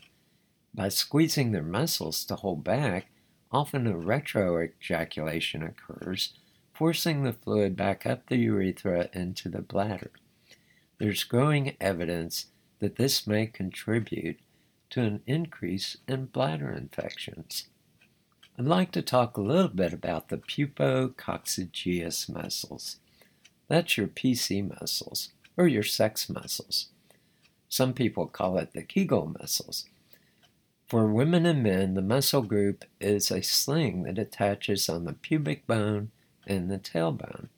By 0.74 0.88
squeezing 0.88 1.52
their 1.52 1.62
muscles 1.62 2.24
to 2.26 2.36
hold 2.36 2.62
back, 2.62 3.06
often 3.50 3.86
a 3.86 3.96
retro 3.96 4.62
ejaculation 4.62 5.62
occurs, 5.62 6.34
forcing 6.80 7.24
the 7.24 7.32
fluid 7.34 7.76
back 7.76 8.06
up 8.06 8.26
the 8.26 8.38
urethra 8.38 9.10
into 9.12 9.50
the 9.50 9.60
bladder. 9.60 10.10
There's 10.96 11.24
growing 11.24 11.76
evidence 11.78 12.46
that 12.78 12.96
this 12.96 13.26
may 13.26 13.48
contribute 13.48 14.38
to 14.88 15.02
an 15.02 15.20
increase 15.26 15.98
in 16.08 16.24
bladder 16.24 16.72
infections. 16.72 17.66
I'd 18.58 18.64
like 18.64 18.92
to 18.92 19.02
talk 19.02 19.36
a 19.36 19.42
little 19.42 19.68
bit 19.68 19.92
about 19.92 20.30
the 20.30 20.38
pubococcygeus 20.38 22.30
muscles. 22.30 22.96
That's 23.68 23.98
your 23.98 24.08
PC 24.08 24.66
muscles, 24.80 25.32
or 25.58 25.68
your 25.68 25.82
sex 25.82 26.30
muscles. 26.30 26.86
Some 27.68 27.92
people 27.92 28.26
call 28.26 28.56
it 28.56 28.72
the 28.72 28.84
Kegel 28.84 29.36
muscles. 29.38 29.84
For 30.86 31.06
women 31.06 31.44
and 31.44 31.62
men, 31.62 31.92
the 31.92 32.00
muscle 32.00 32.40
group 32.40 32.86
is 33.02 33.30
a 33.30 33.42
sling 33.42 34.04
that 34.04 34.16
attaches 34.16 34.88
on 34.88 35.04
the 35.04 35.12
pubic 35.12 35.66
bone 35.66 36.10
and 36.50 36.68
the 36.70 36.78
tailbone. 36.78 37.48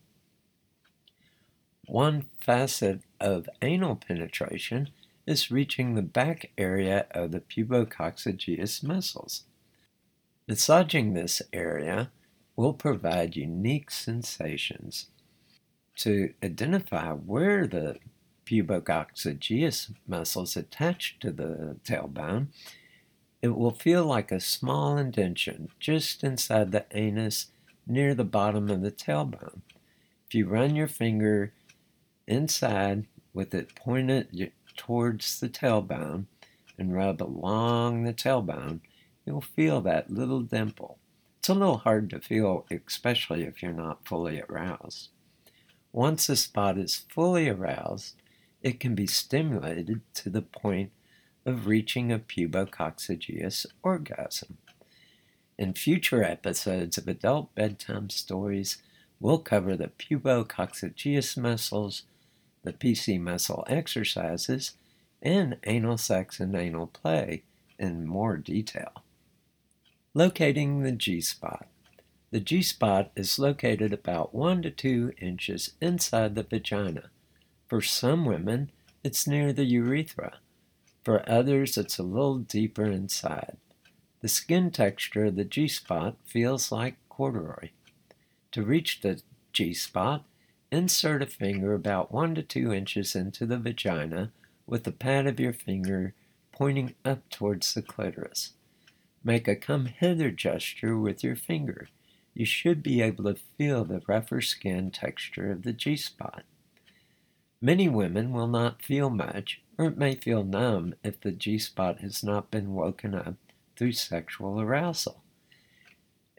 One 1.86 2.26
facet 2.40 3.00
of 3.18 3.48
anal 3.62 3.96
penetration 3.96 4.90
is 5.26 5.50
reaching 5.50 5.94
the 5.94 6.02
back 6.02 6.50
area 6.58 7.06
of 7.10 7.32
the 7.32 7.40
pubococcygeus 7.40 8.82
muscles. 8.82 9.44
Massaging 10.46 11.14
this 11.14 11.40
area 11.52 12.10
will 12.54 12.74
provide 12.74 13.34
unique 13.34 13.90
sensations. 13.90 15.06
To 15.96 16.34
identify 16.42 17.12
where 17.12 17.66
the 17.66 17.96
pubococcygeus 18.44 19.94
muscles 20.06 20.56
attach 20.56 21.16
to 21.20 21.30
the 21.30 21.76
tailbone, 21.84 22.48
it 23.40 23.56
will 23.56 23.70
feel 23.70 24.04
like 24.04 24.30
a 24.30 24.40
small 24.40 24.98
indention 24.98 25.70
just 25.80 26.22
inside 26.22 26.72
the 26.72 26.84
anus 26.92 27.46
near 27.86 28.14
the 28.14 28.24
bottom 28.24 28.70
of 28.70 28.82
the 28.82 28.90
tailbone. 28.90 29.60
If 30.26 30.34
you 30.34 30.46
run 30.46 30.76
your 30.76 30.88
finger 30.88 31.52
inside 32.26 33.06
with 33.34 33.54
it 33.54 33.74
pointed 33.74 34.52
towards 34.76 35.40
the 35.40 35.48
tailbone 35.48 36.26
and 36.78 36.94
rub 36.94 37.22
along 37.22 38.04
the 38.04 38.14
tailbone, 38.14 38.80
you'll 39.26 39.40
feel 39.40 39.80
that 39.82 40.10
little 40.10 40.40
dimple. 40.40 40.98
It's 41.38 41.48
a 41.48 41.54
little 41.54 41.78
hard 41.78 42.10
to 42.10 42.20
feel, 42.20 42.66
especially 42.70 43.42
if 43.42 43.62
you're 43.62 43.72
not 43.72 44.06
fully 44.06 44.42
aroused. 44.48 45.08
Once 45.92 46.28
a 46.28 46.36
spot 46.36 46.78
is 46.78 47.04
fully 47.08 47.48
aroused, 47.48 48.14
it 48.62 48.80
can 48.80 48.94
be 48.94 49.06
stimulated 49.06 50.00
to 50.14 50.30
the 50.30 50.42
point 50.42 50.92
of 51.44 51.66
reaching 51.66 52.12
a 52.12 52.18
pubococcygeus 52.18 53.66
orgasm. 53.82 54.56
In 55.62 55.74
future 55.74 56.24
episodes 56.24 56.98
of 56.98 57.06
Adult 57.06 57.54
Bedtime 57.54 58.10
Stories, 58.10 58.78
we'll 59.20 59.38
cover 59.38 59.76
the 59.76 59.92
pubococcygeus 59.96 61.36
muscles, 61.36 62.02
the 62.64 62.72
PC 62.72 63.20
muscle 63.20 63.64
exercises, 63.68 64.72
and 65.22 65.58
anal 65.62 65.98
sex 65.98 66.40
and 66.40 66.56
anal 66.56 66.88
play 66.88 67.44
in 67.78 68.08
more 68.08 68.36
detail. 68.36 69.04
Locating 70.14 70.82
the 70.82 70.90
G 70.90 71.20
spot. 71.20 71.68
The 72.32 72.40
G 72.40 72.60
spot 72.60 73.12
is 73.14 73.38
located 73.38 73.92
about 73.92 74.34
1 74.34 74.62
to 74.62 74.70
2 74.72 75.12
inches 75.20 75.74
inside 75.80 76.34
the 76.34 76.42
vagina. 76.42 77.10
For 77.68 77.80
some 77.80 78.24
women, 78.24 78.72
it's 79.04 79.28
near 79.28 79.52
the 79.52 79.64
urethra. 79.64 80.38
For 81.04 81.22
others, 81.30 81.78
it's 81.78 81.98
a 81.98 82.02
little 82.02 82.38
deeper 82.38 82.86
inside. 82.86 83.58
The 84.22 84.28
skin 84.28 84.70
texture 84.70 85.24
of 85.24 85.34
the 85.34 85.44
G 85.44 85.66
spot 85.66 86.14
feels 86.24 86.70
like 86.70 86.94
corduroy. 87.08 87.70
To 88.52 88.62
reach 88.62 89.00
the 89.00 89.20
G 89.52 89.74
spot, 89.74 90.24
insert 90.70 91.22
a 91.22 91.26
finger 91.26 91.74
about 91.74 92.12
1 92.12 92.36
to 92.36 92.42
2 92.44 92.72
inches 92.72 93.16
into 93.16 93.46
the 93.46 93.58
vagina 93.58 94.30
with 94.64 94.84
the 94.84 94.92
pad 94.92 95.26
of 95.26 95.40
your 95.40 95.52
finger 95.52 96.14
pointing 96.52 96.94
up 97.04 97.28
towards 97.30 97.74
the 97.74 97.82
clitoris. 97.82 98.52
Make 99.24 99.48
a 99.48 99.56
come 99.56 99.86
hither 99.86 100.30
gesture 100.30 100.96
with 100.96 101.24
your 101.24 101.34
finger. 101.34 101.88
You 102.32 102.46
should 102.46 102.80
be 102.80 103.02
able 103.02 103.24
to 103.24 103.40
feel 103.58 103.84
the 103.84 104.02
rougher 104.06 104.40
skin 104.40 104.92
texture 104.92 105.50
of 105.50 105.64
the 105.64 105.72
G 105.72 105.96
spot. 105.96 106.44
Many 107.60 107.88
women 107.88 108.32
will 108.32 108.46
not 108.46 108.82
feel 108.82 109.10
much, 109.10 109.60
or 109.76 109.86
it 109.86 109.98
may 109.98 110.14
feel 110.14 110.44
numb 110.44 110.94
if 111.02 111.20
the 111.20 111.32
G 111.32 111.58
spot 111.58 111.98
has 112.02 112.22
not 112.22 112.52
been 112.52 112.74
woken 112.74 113.16
up 113.16 113.34
through 113.76 113.92
sexual 113.92 114.60
arousal. 114.60 115.22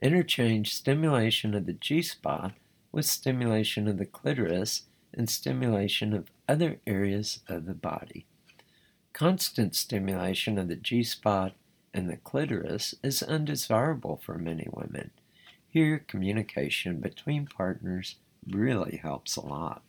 Interchange 0.01 0.73
stimulation 0.73 1.53
of 1.53 1.65
the 1.65 1.73
G 1.73 2.01
spot 2.01 2.53
with 2.91 3.05
stimulation 3.05 3.87
of 3.87 3.97
the 3.97 4.05
clitoris 4.05 4.83
and 5.13 5.29
stimulation 5.29 6.13
of 6.13 6.31
other 6.47 6.79
areas 6.85 7.39
of 7.47 7.65
the 7.65 7.73
body. 7.73 8.25
Constant 9.13 9.75
stimulation 9.75 10.57
of 10.57 10.67
the 10.67 10.75
G 10.75 11.03
spot 11.03 11.53
and 11.93 12.09
the 12.09 12.17
clitoris 12.17 12.95
is 13.03 13.21
undesirable 13.21 14.19
for 14.23 14.37
many 14.37 14.67
women. 14.71 15.11
Here, 15.67 15.99
communication 16.07 16.99
between 16.99 17.47
partners 17.47 18.15
really 18.49 18.97
helps 18.97 19.35
a 19.35 19.45
lot. 19.45 19.83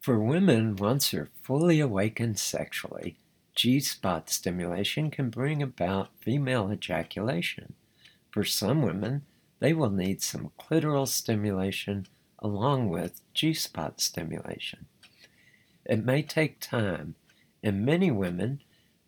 For 0.00 0.18
women, 0.18 0.76
once 0.76 1.10
they're 1.10 1.30
fully 1.42 1.80
awakened 1.80 2.38
sexually, 2.38 3.16
G 3.56 3.80
spot 3.80 4.28
stimulation 4.28 5.10
can 5.10 5.30
bring 5.30 5.62
about 5.62 6.10
female 6.20 6.70
ejaculation. 6.70 7.72
For 8.30 8.44
some 8.44 8.82
women, 8.82 9.22
they 9.60 9.72
will 9.72 9.88
need 9.88 10.22
some 10.22 10.52
clitoral 10.60 11.08
stimulation 11.08 12.06
along 12.38 12.90
with 12.90 13.22
G 13.32 13.54
spot 13.54 13.98
stimulation. 13.98 14.84
It 15.86 16.04
may 16.04 16.20
take 16.22 16.60
time, 16.60 17.14
and 17.62 17.86
many 17.86 18.10
women 18.10 18.60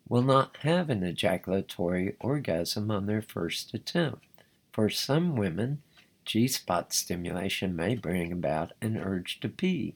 will 0.07 0.23
not 0.23 0.57
have 0.61 0.89
an 0.89 1.03
ejaculatory 1.03 2.15
orgasm 2.19 2.89
on 2.89 3.05
their 3.05 3.21
first 3.21 3.75
attempt. 3.75 4.25
For 4.71 4.89
some 4.89 5.35
women, 5.35 5.83
G 6.25 6.47
spot 6.47 6.91
stimulation 6.91 7.75
may 7.75 7.93
bring 7.93 8.31
about 8.31 8.71
an 8.81 8.97
urge 8.97 9.39
to 9.41 9.49
pee. 9.49 9.93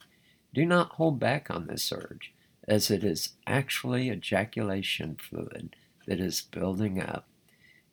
Do 0.53 0.63
not 0.63 0.91
hold 0.93 1.19
back 1.19 1.49
on 1.49 1.65
this 1.65 1.91
urge, 1.91 2.33
as 2.67 2.89
it 2.89 3.03
is 3.03 3.29
actually 3.45 4.09
ejaculation 4.09 5.15
fluid 5.15 5.75
that 6.05 6.19
is 6.19 6.41
building 6.41 7.01
up. 7.01 7.27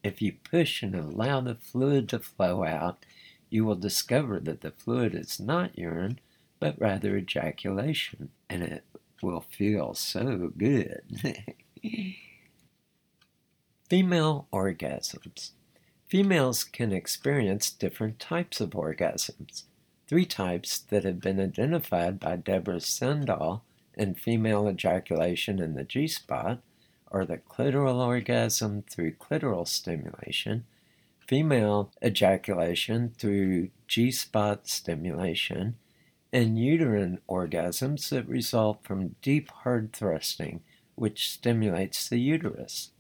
If 0.03 0.23
you 0.23 0.33
push 0.33 0.83
and 0.83 0.95
allow 0.95 1.41
the 1.41 1.55
fluid 1.57 2.09
to 2.11 2.19
flow 2.19 2.65
out, 2.65 3.05
you 3.51 3.65
will 3.65 3.77
discover 3.77 4.41
that 4.41 4.61
the 4.61 4.71
fluid 4.71 5.15
is 5.15 5.39
not 5.41 5.79
urine, 5.79 6.21
but 6.59 6.81
rather 6.81 7.17
ejaculation, 7.17 8.31
and 8.49 8.63
it 8.63 8.85
will 9.23 9.41
feel 9.41 9.95
so 9.95 10.53
good. 10.57 11.03
Female 13.89 14.47
orgasms. 14.53 15.51
Females 16.09 16.65
can 16.65 16.93
experience 16.93 17.71
different 17.71 18.19
types 18.19 18.61
of 18.61 18.71
orgasms. 18.71 19.65
Three 20.07 20.27
types 20.27 20.79
that 20.79 21.05
have 21.05 21.21
been 21.21 21.41
identified 21.41 22.19
by 22.19 22.37
Deborah 22.37 22.77
Sundahl 22.77 23.63
in 24.01 24.15
female 24.15 24.67
ejaculation 24.67 25.61
in 25.61 25.75
the 25.75 25.85
G 25.85 26.09
spot 26.09 26.63
or 27.11 27.27
the 27.27 27.37
clitoral 27.37 28.05
orgasm 28.05 28.83
through 28.89 29.13
clitoral 29.17 29.69
stimulation, 29.69 30.65
female 31.29 31.91
ejaculation 32.03 33.13
through 33.19 33.69
G 33.87 34.11
spot 34.11 34.67
stimulation, 34.67 35.77
and 36.33 36.59
uterine 36.59 37.19
orgasms 37.29 38.09
that 38.09 38.27
result 38.27 38.83
from 38.85 39.17
deep 39.21 39.51
hard 39.51 39.93
thrusting, 39.93 40.63
which 40.95 41.29
stimulates 41.29 42.09
the 42.09 42.21
uterus. 42.21 42.93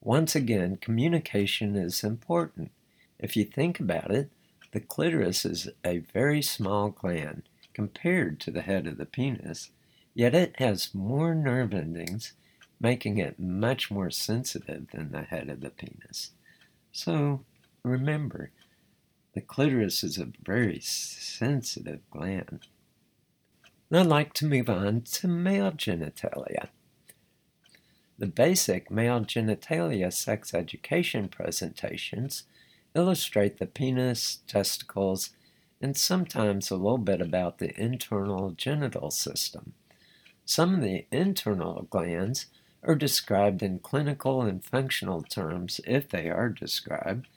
Once 0.00 0.34
again, 0.34 0.76
communication 0.76 1.76
is 1.76 2.02
important. 2.02 2.72
If 3.18 3.36
you 3.36 3.44
think 3.44 3.78
about 3.78 4.10
it, 4.10 4.30
the 4.72 4.80
clitoris 4.80 5.44
is 5.44 5.68
a 5.84 5.98
very 5.98 6.42
small 6.42 6.88
gland 6.88 7.44
compared 7.74 8.40
to 8.40 8.50
the 8.50 8.62
head 8.62 8.86
of 8.86 8.98
the 8.98 9.06
penis, 9.06 9.70
yet 10.14 10.34
it 10.34 10.58
has 10.58 10.94
more 10.94 11.34
nerve 11.34 11.74
endings, 11.74 12.32
making 12.80 13.18
it 13.18 13.38
much 13.38 13.90
more 13.90 14.10
sensitive 14.10 14.86
than 14.92 15.10
the 15.10 15.22
head 15.22 15.48
of 15.48 15.60
the 15.60 15.70
penis. 15.70 16.30
So 16.92 17.44
remember, 17.82 18.50
the 19.34 19.40
clitoris 19.40 20.04
is 20.04 20.16
a 20.18 20.32
very 20.44 20.80
sensitive 20.80 22.00
gland. 22.10 22.68
I'd 23.92 24.06
like 24.06 24.32
to 24.34 24.46
move 24.46 24.70
on 24.70 25.02
to 25.02 25.28
male 25.28 25.72
genitalia. 25.72 26.68
The 28.18 28.26
basic 28.26 28.90
male 28.90 29.20
genitalia 29.20 30.12
sex 30.12 30.54
education 30.54 31.28
presentations 31.28 32.44
illustrate 32.94 33.58
the 33.58 33.66
penis, 33.66 34.38
testicles, 34.46 35.30
and 35.80 35.96
sometimes 35.96 36.70
a 36.70 36.76
little 36.76 36.98
bit 36.98 37.20
about 37.20 37.58
the 37.58 37.78
internal 37.78 38.52
genital 38.52 39.10
system. 39.10 39.74
Some 40.46 40.74
of 40.74 40.80
the 40.82 41.06
internal 41.10 41.86
glands 41.90 42.46
are 42.82 42.94
described 42.94 43.62
in 43.62 43.78
clinical 43.78 44.42
and 44.42 44.62
functional 44.62 45.22
terms 45.22 45.80
if 45.86 46.08
they 46.08 46.28
are 46.28 46.50
described, 46.50 47.28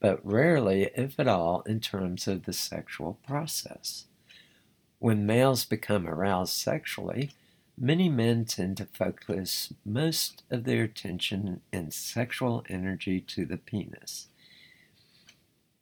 but 0.00 0.24
rarely, 0.24 0.90
if 0.96 1.20
at 1.20 1.28
all, 1.28 1.60
in 1.62 1.80
terms 1.80 2.26
of 2.26 2.44
the 2.44 2.52
sexual 2.52 3.18
process. 3.26 4.06
When 4.98 5.26
males 5.26 5.64
become 5.64 6.08
aroused 6.08 6.54
sexually, 6.54 7.32
many 7.76 8.08
men 8.08 8.46
tend 8.46 8.78
to 8.78 8.86
focus 8.86 9.72
most 9.84 10.42
of 10.50 10.64
their 10.64 10.84
attention 10.84 11.60
and 11.72 11.92
sexual 11.92 12.64
energy 12.68 13.20
to 13.20 13.44
the 13.44 13.58
penis. 13.58 14.28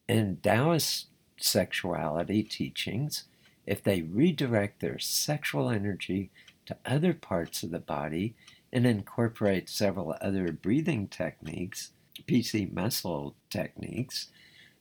In 0.09 0.39
Taoist 0.43 1.07
sexuality 1.39 2.43
teachings, 2.43 3.25
if 3.67 3.83
they 3.83 4.03
redirect 4.03 4.81
their 4.81 4.99
sexual 4.99 5.71
energy 5.71 6.31
to 6.67 6.77
other 6.85 7.15
parts 7.15 7.63
of 7.63 7.71
the 7.71 7.79
body 7.79 8.35
and 8.73 8.87
incorporate 8.87 9.69
several 9.69 10.15
other 10.21 10.53
breathing 10.53 11.09
techniques, 11.09 11.93
PC 12.27 12.73
muscle 12.73 13.35
techniques, 13.51 14.29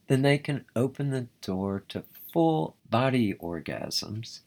then 0.08 0.22
they 0.22 0.38
can 0.38 0.66
open 0.76 1.10
the 1.10 1.28
door 1.42 1.84
to 1.90 2.04
full 2.32 2.76
body 2.90 3.34
orgasms 3.36 4.42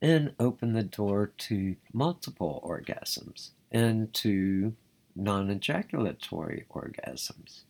and 0.00 0.32
open 0.38 0.72
the 0.72 0.82
door 0.82 1.32
to 1.36 1.76
multiple 1.92 2.62
orgasms 2.64 3.50
and 3.70 4.12
to 4.14 4.74
non 5.14 5.50
ejaculatory 5.50 6.64
orgasms. 6.70 7.62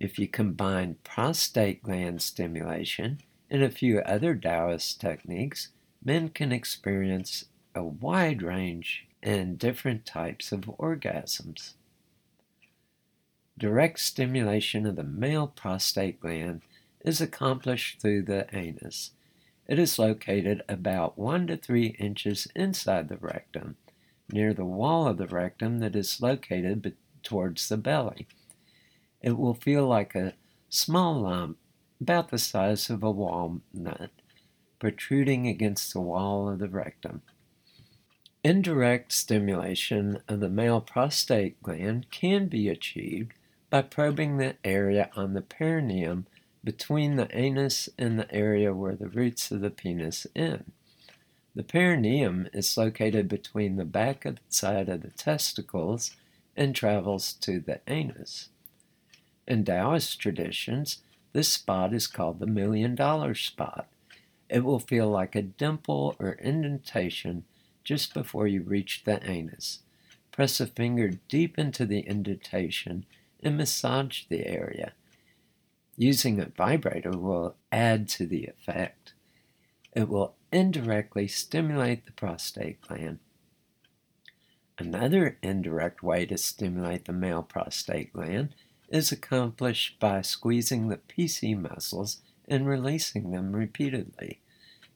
If 0.00 0.18
you 0.18 0.28
combine 0.28 0.96
prostate 1.04 1.82
gland 1.82 2.22
stimulation 2.22 3.20
and 3.50 3.62
a 3.62 3.70
few 3.70 3.98
other 4.00 4.34
Taoist 4.34 5.00
techniques, 5.00 5.68
men 6.04 6.28
can 6.28 6.52
experience 6.52 7.46
a 7.74 7.82
wide 7.82 8.42
range 8.42 9.06
and 9.22 9.58
different 9.58 10.06
types 10.06 10.52
of 10.52 10.62
orgasms. 10.62 11.74
Direct 13.58 13.98
stimulation 13.98 14.86
of 14.86 14.96
the 14.96 15.04
male 15.04 15.48
prostate 15.48 16.20
gland 16.20 16.62
is 17.00 17.20
accomplished 17.20 18.00
through 18.00 18.22
the 18.22 18.46
anus. 18.54 19.12
It 19.66 19.78
is 19.78 19.98
located 19.98 20.62
about 20.68 21.18
1 21.18 21.48
to 21.48 21.56
3 21.56 21.96
inches 21.98 22.48
inside 22.54 23.08
the 23.08 23.16
rectum, 23.16 23.76
near 24.32 24.54
the 24.54 24.64
wall 24.64 25.06
of 25.08 25.18
the 25.18 25.26
rectum 25.26 25.80
that 25.80 25.96
is 25.96 26.22
located 26.22 26.82
be- 26.82 26.94
towards 27.22 27.68
the 27.68 27.76
belly. 27.76 28.26
It 29.20 29.36
will 29.36 29.54
feel 29.54 29.86
like 29.86 30.14
a 30.14 30.34
small 30.68 31.20
lump, 31.20 31.58
about 32.00 32.30
the 32.30 32.38
size 32.38 32.88
of 32.90 33.02
a 33.02 33.10
walnut, 33.10 34.10
protruding 34.78 35.48
against 35.48 35.92
the 35.92 36.00
wall 36.00 36.48
of 36.48 36.60
the 36.60 36.68
rectum. 36.68 37.22
Indirect 38.44 39.10
stimulation 39.10 40.22
of 40.28 40.38
the 40.38 40.48
male 40.48 40.80
prostate 40.80 41.60
gland 41.60 42.08
can 42.10 42.46
be 42.46 42.68
achieved 42.68 43.32
by 43.68 43.82
probing 43.82 44.36
the 44.36 44.54
area 44.64 45.10
on 45.16 45.34
the 45.34 45.42
perineum 45.42 46.26
between 46.62 47.16
the 47.16 47.28
anus 47.36 47.88
and 47.98 48.16
the 48.16 48.32
area 48.32 48.72
where 48.72 48.94
the 48.94 49.08
roots 49.08 49.50
of 49.50 49.60
the 49.60 49.70
penis 49.70 50.24
end. 50.36 50.70
The 51.56 51.64
perineum 51.64 52.48
is 52.52 52.76
located 52.76 53.28
between 53.28 53.74
the 53.74 53.84
back 53.84 54.24
of 54.24 54.36
the 54.36 54.42
side 54.48 54.88
of 54.88 55.02
the 55.02 55.10
testicles 55.10 56.12
and 56.56 56.76
travels 56.76 57.32
to 57.40 57.58
the 57.58 57.80
anus. 57.88 58.50
In 59.48 59.64
Taoist 59.64 60.20
traditions, 60.20 60.98
this 61.32 61.48
spot 61.48 61.92
is 61.92 62.06
called 62.06 62.38
the 62.38 62.46
million 62.46 62.94
dollar 62.94 63.34
spot. 63.34 63.88
It 64.48 64.62
will 64.62 64.78
feel 64.78 65.08
like 65.08 65.34
a 65.34 65.42
dimple 65.42 66.14
or 66.20 66.32
indentation 66.32 67.44
just 67.88 68.12
before 68.12 68.46
you 68.46 68.60
reach 68.60 69.04
the 69.04 69.18
anus. 69.26 69.78
Press 70.30 70.60
a 70.60 70.66
finger 70.66 71.12
deep 71.30 71.58
into 71.58 71.86
the 71.86 72.06
indentation 72.06 73.06
and 73.42 73.56
massage 73.56 74.24
the 74.28 74.46
area. 74.46 74.92
Using 75.96 76.38
a 76.38 76.50
vibrator 76.54 77.12
will 77.12 77.54
add 77.72 78.06
to 78.10 78.26
the 78.26 78.44
effect. 78.44 79.14
It 79.94 80.06
will 80.06 80.34
indirectly 80.52 81.28
stimulate 81.28 82.04
the 82.04 82.12
prostate 82.12 82.78
gland. 82.82 83.20
Another 84.78 85.38
indirect 85.42 86.02
way 86.02 86.26
to 86.26 86.36
stimulate 86.36 87.06
the 87.06 87.14
male 87.14 87.42
prostate 87.42 88.12
gland 88.12 88.54
is 88.90 89.10
accomplished 89.10 89.98
by 89.98 90.20
squeezing 90.20 90.88
the 90.88 90.98
PC 90.98 91.58
muscles 91.58 92.18
and 92.46 92.68
releasing 92.68 93.30
them 93.30 93.56
repeatedly. 93.56 94.40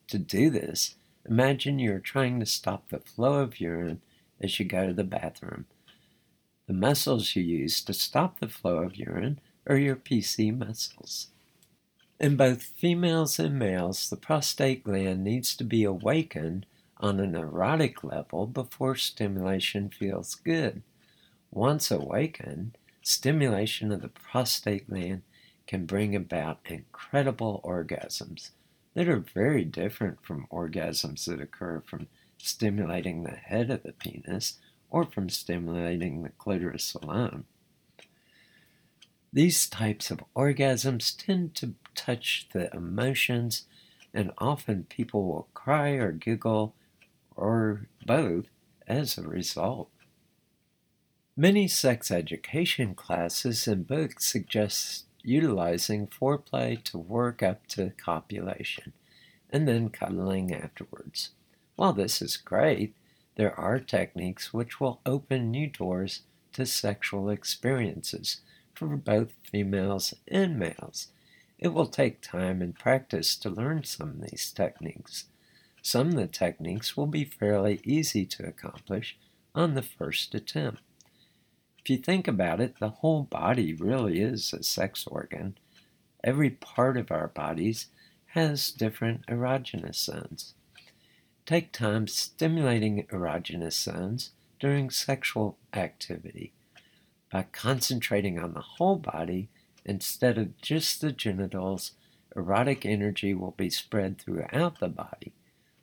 To 0.09 0.19
do 0.19 0.51
this, 0.51 0.93
imagine 1.27 1.79
you're 1.79 1.99
trying 1.99 2.39
to 2.39 2.45
stop 2.45 2.89
the 2.89 2.99
flow 2.99 3.39
of 3.41 3.59
urine 3.59 4.01
as 4.41 4.59
you 4.59 4.65
go 4.65 4.87
to 4.87 4.93
the 4.93 5.03
bathroom. 5.03 5.65
The 6.67 6.73
muscles 6.73 7.35
you 7.35 7.43
use 7.43 7.81
to 7.83 7.93
stop 7.93 8.39
the 8.39 8.47
flow 8.47 8.77
of 8.77 8.95
urine 8.95 9.39
are 9.67 9.77
your 9.77 9.95
PC 9.95 10.55
muscles. 10.57 11.27
In 12.19 12.37
both 12.37 12.63
females 12.63 13.39
and 13.39 13.57
males, 13.57 14.09
the 14.09 14.15
prostate 14.15 14.83
gland 14.83 15.23
needs 15.23 15.55
to 15.57 15.63
be 15.63 15.83
awakened 15.83 16.65
on 16.97 17.19
an 17.19 17.35
erotic 17.35 18.03
level 18.03 18.47
before 18.47 18.95
stimulation 18.95 19.89
feels 19.89 20.35
good. 20.35 20.83
Once 21.51 21.91
awakened, 21.91 22.77
stimulation 23.01 23.91
of 23.91 24.01
the 24.01 24.07
prostate 24.07 24.89
gland 24.89 25.21
can 25.67 25.85
bring 25.85 26.15
about 26.15 26.59
incredible 26.65 27.61
orgasms 27.63 28.51
that 28.93 29.07
are 29.07 29.25
very 29.33 29.65
different 29.65 30.23
from 30.23 30.47
orgasms 30.51 31.25
that 31.25 31.41
occur 31.41 31.81
from 31.85 32.07
stimulating 32.37 33.23
the 33.23 33.31
head 33.31 33.69
of 33.69 33.83
the 33.83 33.93
penis 33.93 34.59
or 34.89 35.05
from 35.05 35.29
stimulating 35.29 36.23
the 36.23 36.29
clitoris 36.29 36.93
alone. 36.93 37.45
These 39.31 39.67
types 39.67 40.11
of 40.11 40.23
orgasms 40.35 41.15
tend 41.17 41.55
to 41.55 41.73
touch 41.95 42.47
the 42.53 42.71
emotions, 42.71 43.65
and 44.13 44.31
often 44.37 44.85
people 44.89 45.25
will 45.25 45.47
cry 45.55 45.91
or 45.91 46.11
giggle 46.11 46.75
or 47.35 47.87
both 48.05 48.45
as 48.87 49.17
a 49.17 49.23
result. 49.23 49.89
Many 51.35 51.67
sex 51.67 52.11
education 52.11 52.93
classes 52.93 53.67
and 53.67 53.87
books 53.87 54.27
suggest 54.27 55.05
utilizing 55.23 56.07
foreplay 56.07 56.83
to 56.83 56.97
work 56.97 57.41
up 57.41 57.65
to 57.67 57.91
copulation, 57.97 58.93
and 59.49 59.67
then 59.67 59.89
cuddling 59.89 60.53
afterwards. 60.53 61.29
While 61.75 61.93
this 61.93 62.21
is 62.21 62.37
great, 62.37 62.93
there 63.35 63.57
are 63.59 63.79
techniques 63.79 64.53
which 64.53 64.79
will 64.79 64.99
open 65.05 65.49
new 65.49 65.67
doors 65.67 66.21
to 66.53 66.65
sexual 66.65 67.29
experiences 67.29 68.41
for 68.73 68.95
both 68.95 69.33
females 69.49 70.13
and 70.27 70.59
males. 70.59 71.07
It 71.57 71.73
will 71.73 71.87
take 71.87 72.21
time 72.21 72.61
and 72.61 72.77
practice 72.77 73.35
to 73.37 73.49
learn 73.49 73.83
some 73.85 74.09
of 74.09 74.21
these 74.21 74.51
techniques. 74.51 75.25
Some 75.81 76.09
of 76.09 76.15
the 76.15 76.27
techniques 76.27 76.95
will 76.95 77.07
be 77.07 77.25
fairly 77.25 77.81
easy 77.83 78.25
to 78.25 78.45
accomplish 78.45 79.17
on 79.55 79.73
the 79.73 79.81
first 79.81 80.35
attempt. 80.35 80.81
If 81.83 81.89
you 81.89 81.97
think 81.97 82.29
about 82.29 82.61
it, 82.61 82.79
the 82.79 82.89
whole 82.89 83.23
body 83.23 83.73
really 83.73 84.21
is 84.21 84.53
a 84.53 84.63
sex 84.63 85.05
organ. 85.05 85.57
Every 86.23 86.49
part 86.49 86.95
of 86.95 87.11
our 87.11 87.27
bodies 87.27 87.87
has 88.27 88.71
different 88.71 89.25
erogenous 89.27 89.95
zones. 89.95 90.53
Take 91.45 91.73
time 91.73 92.07
stimulating 92.07 93.05
erogenous 93.11 93.73
zones 93.73 94.31
during 94.61 94.91
sexual 94.91 95.57
activity. 95.73 96.53
By 97.29 97.47
concentrating 97.51 98.39
on 98.39 98.53
the 98.53 98.61
whole 98.61 98.95
body 98.95 99.49
instead 99.83 100.37
of 100.37 100.57
just 100.61 101.01
the 101.01 101.11
genitals, 101.11 101.91
erotic 102.33 102.85
energy 102.85 103.33
will 103.33 103.55
be 103.57 103.69
spread 103.69 104.19
throughout 104.21 104.79
the 104.79 104.87
body. 104.87 105.33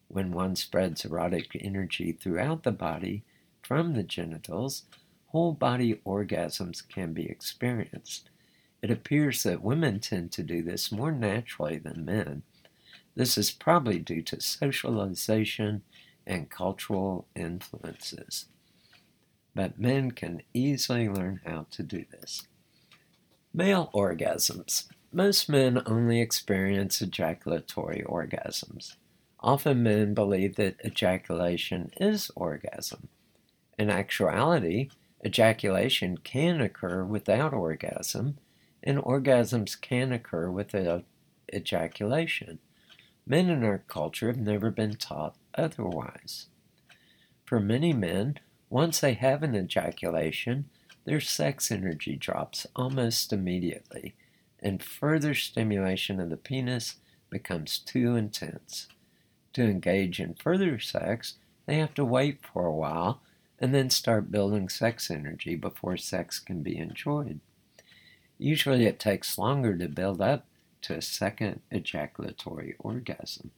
When 0.09 0.33
one 0.33 0.57
spreads 0.57 1.05
erotic 1.05 1.51
energy 1.61 2.13
throughout 2.13 2.63
the 2.63 2.73
body 2.73 3.23
from 3.61 3.93
the 3.93 4.03
genitals, 4.03 4.85
whole 5.31 5.53
body 5.53 6.01
orgasms 6.05 6.87
can 6.87 7.13
be 7.13 7.27
experienced. 7.27 8.31
It 8.83 8.91
appears 8.91 9.43
that 9.43 9.63
women 9.63 10.01
tend 10.01 10.33
to 10.33 10.43
do 10.43 10.63
this 10.63 10.91
more 10.91 11.13
naturally 11.13 11.79
than 11.79 12.05
men. 12.05 12.43
This 13.15 13.37
is 13.37 13.51
probably 13.51 13.99
due 13.99 14.23
to 14.23 14.41
socialization 14.41 15.83
and 16.27 16.51
cultural 16.51 17.27
influences. 17.35 18.47
But 19.55 19.79
men 19.79 20.13
can 20.13 20.43
easily 20.55 21.09
learn 21.09 21.41
how 21.45 21.67
to 21.73 21.83
do 21.83 22.05
this. 22.11 22.47
Male 23.53 23.91
orgasms. 23.95 24.87
Most 25.13 25.49
men 25.49 25.83
only 25.87 26.21
experience 26.21 27.03
ejaculatory 27.03 28.03
orgasms. 28.07 28.95
Often 29.41 29.83
men 29.83 30.15
believe 30.15 30.57
that 30.57 30.81
ejaculation 30.85 31.91
is 31.97 32.31
orgasm. 32.37 33.09
In 33.79 33.91
actuality, 33.91 34.91
ejaculation 35.25 36.19
can 36.19 36.61
occur 36.61 37.05
without 37.05 37.53
orgasm, 37.53 38.39
and 38.83 38.99
orgasms 38.99 39.79
can 39.81 40.13
occur 40.13 40.51
without 40.51 41.05
ejaculation. 41.55 42.59
Men 43.27 43.51
in 43.51 43.63
our 43.63 43.83
culture 43.87 44.29
have 44.29 44.39
never 44.39 44.71
been 44.71 44.95
taught 44.95 45.37
otherwise. 45.55 46.47
For 47.45 47.61
many 47.61 47.93
men, 47.93 48.39
once 48.69 49.01
they 49.01 49.15
have 49.15 49.43
an 49.43 49.55
ejaculation, 49.55 50.71
their 51.05 51.21
sex 51.21 51.71
energy 51.71 52.17
drops 52.17 52.67
almost 52.77 53.33
immediately, 53.33 54.15
and 54.61 54.83
further 54.83 55.35
stimulation 55.35 56.21
of 56.21 56.31
the 56.31 56.37
penis 56.37 56.97
becomes 57.31 57.79
too 57.79 58.17
intense. 58.17 58.89
To 59.55 59.63
engage 59.63 60.21
in 60.21 60.35
further 60.35 60.79
sex, 60.79 61.35
they 61.67 61.79
have 61.79 61.95
to 61.95 62.05
wait 62.05 62.39
for 62.43 62.67
a 62.67 62.75
while 62.75 63.21
and 63.61 63.75
then 63.75 63.91
start 63.91 64.31
building 64.31 64.69
sex 64.69 65.11
energy 65.11 65.55
before 65.55 65.97
sex 65.97 66.39
can 66.39 66.63
be 66.63 66.79
enjoyed. 66.79 67.41
Usually 68.39 68.87
it 68.87 68.99
takes 68.99 69.37
longer 69.37 69.77
to 69.77 69.89
build 69.89 70.23
up 70.23 70.47
to 70.83 70.97
a 70.97 71.03
second 71.03 71.61
ejaculatory 71.71 72.75
orgasm. 72.79 73.51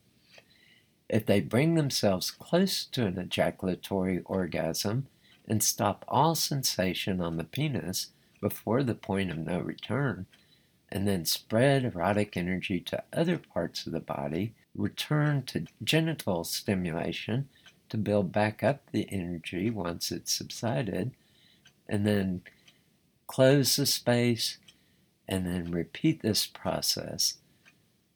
If 1.08 1.26
they 1.26 1.40
bring 1.40 1.74
themselves 1.74 2.30
close 2.30 2.84
to 2.86 3.06
an 3.06 3.18
ejaculatory 3.18 4.22
orgasm 4.24 5.06
and 5.46 5.62
stop 5.62 6.04
all 6.08 6.34
sensation 6.34 7.20
on 7.20 7.36
the 7.36 7.44
penis 7.44 8.08
before 8.40 8.82
the 8.82 8.94
point 8.94 9.30
of 9.30 9.38
no 9.38 9.60
return, 9.60 10.26
and 10.90 11.06
then 11.06 11.24
spread 11.24 11.84
erotic 11.84 12.36
energy 12.36 12.80
to 12.80 13.02
other 13.12 13.38
parts 13.38 13.86
of 13.86 13.92
the 13.92 14.00
body, 14.00 14.54
return 14.74 15.42
to 15.44 15.66
genital 15.84 16.44
stimulation 16.44 17.48
to 17.92 17.98
build 17.98 18.32
back 18.32 18.62
up 18.62 18.80
the 18.90 19.06
energy 19.12 19.68
once 19.68 20.10
it's 20.10 20.32
subsided, 20.32 21.10
and 21.86 22.06
then 22.06 22.40
close 23.26 23.76
the 23.76 23.84
space 23.84 24.56
and 25.28 25.46
then 25.46 25.70
repeat 25.70 26.22
this 26.22 26.46
process, 26.46 27.34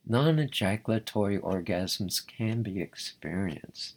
non 0.07 0.39
ejaculatory 0.39 1.39
orgasms 1.39 2.27
can 2.27 2.63
be 2.63 2.81
experienced. 2.81 3.97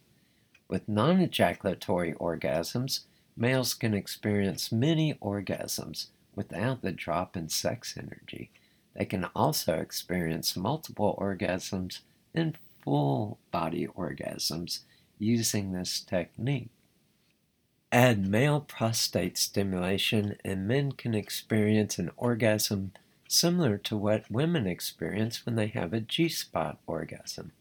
With 0.67 0.89
non 0.89 1.21
ejaculatory 1.21 2.11
orgasms, 2.15 3.05
males 3.37 3.73
can 3.73 3.93
experience 3.93 4.73
many 4.73 5.13
orgasms 5.13 6.07
without 6.35 6.81
the 6.81 6.91
drop 6.91 7.37
in 7.37 7.47
sex 7.47 7.95
energy. 7.97 8.49
They 8.97 9.05
can 9.05 9.29
also 9.33 9.75
experience 9.75 10.57
multiple 10.57 11.17
orgasms 11.21 11.99
and 12.35 12.57
full 12.83 13.39
body 13.49 13.87
orgasms 13.87 14.79
using 15.19 15.71
this 15.71 15.99
technique. 15.99 16.69
Add 17.91 18.27
male 18.27 18.61
prostate 18.61 19.37
stimulation, 19.37 20.37
and 20.43 20.67
men 20.67 20.93
can 20.93 21.13
experience 21.13 21.99
an 21.99 22.11
orgasm 22.17 22.91
similar 23.27 23.77
to 23.77 23.95
what 23.95 24.29
women 24.31 24.65
experience 24.65 25.45
when 25.45 25.55
they 25.55 25.67
have 25.67 25.93
a 25.93 25.99
G 25.99 26.29
spot 26.29 26.79
orgasm. 26.87 27.51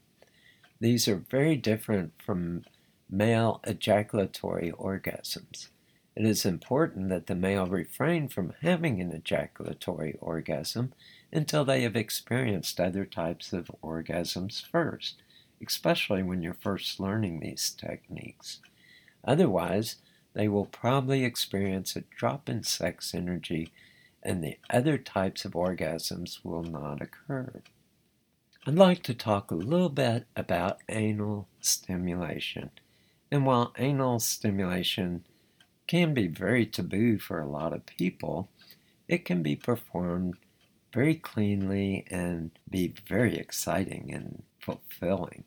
These 0.79 1.07
are 1.07 1.17
very 1.29 1.55
different 1.55 2.13
from 2.23 2.63
male 3.09 3.59
ejaculatory 3.65 4.71
orgasms. 4.71 5.67
It 6.15 6.25
is 6.25 6.45
important 6.45 7.09
that 7.09 7.27
the 7.27 7.35
male 7.35 7.65
refrain 7.65 8.27
from 8.27 8.53
having 8.61 9.01
an 9.01 9.11
ejaculatory 9.11 10.17
orgasm 10.19 10.93
until 11.31 11.65
they 11.65 11.81
have 11.83 11.95
experienced 11.95 12.79
other 12.79 13.05
types 13.05 13.53
of 13.53 13.71
orgasms 13.83 14.65
first, 14.65 15.21
especially 15.65 16.23
when 16.23 16.41
you're 16.41 16.53
first 16.53 16.99
learning 16.99 17.39
these 17.39 17.69
techniques. 17.71 18.59
Otherwise, 19.23 19.97
they 20.33 20.47
will 20.47 20.65
probably 20.65 21.23
experience 21.23 21.95
a 21.95 22.03
drop 22.15 22.47
in 22.49 22.63
sex 22.63 23.13
energy 23.13 23.71
and 24.23 24.43
the 24.43 24.57
other 24.69 24.97
types 24.97 25.45
of 25.45 25.53
orgasms 25.53 26.43
will 26.43 26.63
not 26.63 27.01
occur. 27.01 27.61
I'd 28.65 28.75
like 28.75 29.03
to 29.03 29.13
talk 29.13 29.51
a 29.51 29.55
little 29.55 29.89
bit 29.89 30.25
about 30.35 30.79
anal 30.89 31.47
stimulation. 31.61 32.71
And 33.31 33.45
while 33.45 33.73
anal 33.77 34.19
stimulation 34.19 35.25
can 35.87 36.13
be 36.13 36.27
very 36.27 36.65
taboo 36.65 37.19
for 37.19 37.39
a 37.39 37.47
lot 37.47 37.73
of 37.73 37.85
people, 37.85 38.49
it 39.07 39.25
can 39.25 39.41
be 39.41 39.55
performed 39.55 40.35
very 40.93 41.15
cleanly 41.15 42.05
and 42.09 42.51
be 42.69 42.93
very 43.07 43.37
exciting 43.37 44.11
and 44.13 44.43
fulfilling. 44.59 45.43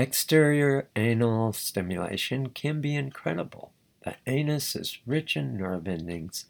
Exterior 0.00 0.88
anal 0.96 1.52
stimulation 1.52 2.48
can 2.48 2.80
be 2.80 2.96
incredible. 2.96 3.70
The 4.02 4.14
anus 4.26 4.74
is 4.74 4.96
rich 5.04 5.36
in 5.36 5.58
nerve 5.58 5.86
endings. 5.86 6.46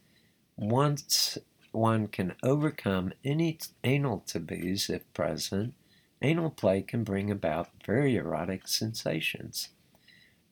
Once 0.57 1.37
one 1.73 2.07
can 2.07 2.37
overcome 2.45 3.13
any 3.25 3.59
anal 3.83 4.21
taboos 4.25 4.89
if 4.89 5.13
present, 5.15 5.75
anal 6.23 6.51
play 6.51 6.81
can 6.81 7.03
bring 7.03 7.29
about 7.29 7.71
very 7.85 8.15
erotic 8.15 8.69
sensations. 8.69 9.71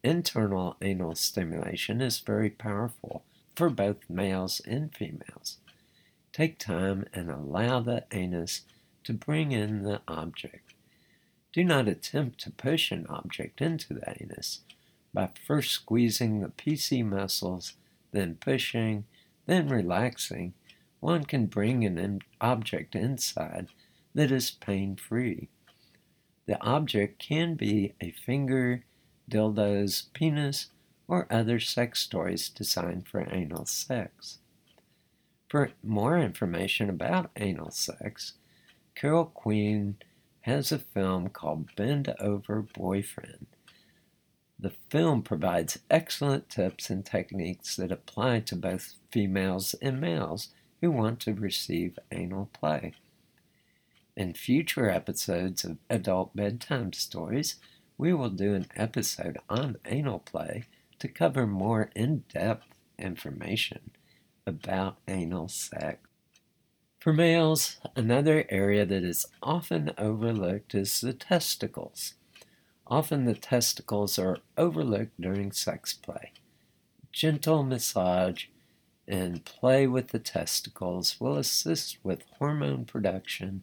Internal 0.03 0.77
anal 0.83 1.15
stimulation 1.15 2.01
is 2.01 2.19
very 2.19 2.51
powerful 2.51 3.23
for 3.55 3.71
both 3.71 4.11
males 4.11 4.61
and 4.67 4.93
females. 4.93 5.59
Take 6.33 6.59
time 6.59 7.05
and 7.15 7.31
allow 7.31 7.79
the 7.79 8.07
anus 8.11 8.63
to 9.05 9.13
bring 9.13 9.53
in 9.53 9.85
the 9.85 10.01
object. 10.09 10.68
Do 11.53 11.65
not 11.65 11.89
attempt 11.89 12.41
to 12.41 12.51
push 12.51 12.91
an 12.93 13.07
object 13.09 13.61
into 13.61 13.95
the 13.95 14.15
anus 14.21 14.61
by 15.15 15.31
first 15.47 15.73
squeezing 15.73 16.41
the 16.41 16.49
PC 16.49 17.05
muscles, 17.05 17.75
then 18.13 18.37
pushing, 18.37 19.05
then 19.47 19.69
relaxing. 19.69 20.55
One 21.01 21.25
can 21.25 21.47
bring 21.47 21.85
an 21.85 22.21
object 22.41 22.95
inside 22.95 23.69
that 24.15 24.31
is 24.31 24.51
pain 24.51 24.97
free. 24.97 25.49
The 26.47 26.61
object 26.63 27.19
can 27.19 27.55
be 27.55 27.95
a 28.01 28.11
finger, 28.11 28.85
dildos, 29.31 30.13
penis, 30.13 30.69
or 31.07 31.27
other 31.31 31.61
sex 31.61 32.07
toys 32.07 32.49
designed 32.49 33.07
for 33.07 33.27
anal 33.33 33.65
sex. 33.65 34.39
For 35.49 35.71
more 35.83 36.19
information 36.19 36.91
about 36.91 37.31
anal 37.37 37.71
sex, 37.71 38.35
Carol 38.95 39.27
Queen 39.27 39.97
has 40.49 40.73
a 40.73 40.79
film 40.79 41.29
called 41.29 41.69
Bend 41.77 42.15
Over 42.19 42.63
Boyfriend. 42.63 43.49
The 44.59 44.73
film 44.89 45.21
provides 45.21 45.79
excellent 45.91 46.49
tips 46.49 46.89
and 46.89 47.05
techniques 47.05 47.77
that 47.77 47.93
apply 47.93 48.41
to 48.41 48.57
both 48.57 48.95
females 49.11 49.75
and 49.83 50.01
males 50.01 50.49
who 50.81 50.91
want 50.91 51.21
to 51.21 51.35
receive 51.35 51.99
anal 52.11 52.49
play. 52.55 52.95
In 54.17 54.33
future 54.33 54.89
episodes 54.89 55.65
of 55.65 55.77
Adult 55.91 56.35
Bedtime 56.35 56.95
Stories, 56.95 57.57
we 57.99 58.15
will 58.15 58.31
do 58.31 58.55
an 58.55 58.69
episode 58.75 59.37
on 59.51 59.77
anal 59.85 60.21
play 60.21 60.65
to 60.99 61.09
cover 61.09 61.47
more 61.47 61.91
in 61.95 62.25
depth 62.33 62.69
information 62.99 63.91
about 64.47 64.97
anal 65.07 65.49
sex. 65.49 66.08
For 67.09 67.15
males, 67.15 67.79
another 67.97 68.45
area 68.51 68.85
that 68.85 69.03
is 69.03 69.25
often 69.43 69.93
overlooked 69.97 70.75
is 70.75 71.01
the 71.01 71.15
testicles. 71.15 72.13
Often 72.87 73.25
the 73.25 73.33
testicles 73.33 74.19
are 74.19 74.41
overlooked 74.59 75.19
during 75.19 75.51
sex 75.53 75.95
play. 75.95 76.33
Gentle 77.11 77.63
massage 77.63 78.49
and 79.07 79.43
play 79.43 79.87
with 79.87 80.09
the 80.09 80.19
testicles 80.19 81.19
will 81.19 81.39
assist 81.39 81.97
with 82.03 82.27
hormone 82.39 82.85
production, 82.85 83.63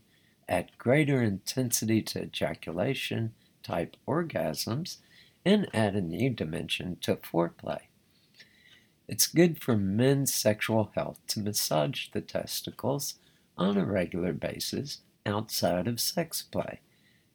add 0.49 0.71
greater 0.79 1.21
intensity 1.21 2.01
to 2.01 2.23
ejaculation 2.23 3.35
type 3.61 3.95
orgasms, 4.07 4.97
and 5.45 5.67
add 5.71 5.93
a 5.95 6.01
new 6.01 6.31
dimension 6.31 6.97
to 7.01 7.15
foreplay. 7.17 7.81
It's 9.07 9.27
good 9.27 9.61
for 9.61 9.77
men's 9.77 10.33
sexual 10.33 10.89
health 10.95 11.19
to 11.27 11.39
massage 11.39 12.07
the 12.09 12.21
testicles 12.21 13.19
on 13.57 13.77
a 13.77 13.85
regular 13.85 14.33
basis 14.33 14.99
outside 15.25 15.87
of 15.87 15.99
sex 15.99 16.41
play, 16.41 16.79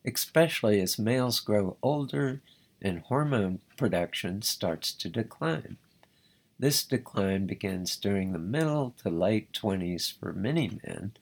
especially 0.05 0.81
as 0.81 0.99
males 0.99 1.41
grow 1.41 1.77
older 1.83 2.41
and 2.83 3.01
hormone 3.01 3.61
production 3.77 4.43
starts 4.43 4.93
to 4.93 5.09
decline. 5.09 5.77
This 6.59 6.85
decline 6.85 7.47
begins 7.47 7.97
during 7.97 8.33
the 8.33 8.39
middle 8.39 8.95
to 9.03 9.09
late 9.11 9.53
20s 9.53 10.13
for 10.19 10.33
many 10.33 10.79
men, 10.85 11.13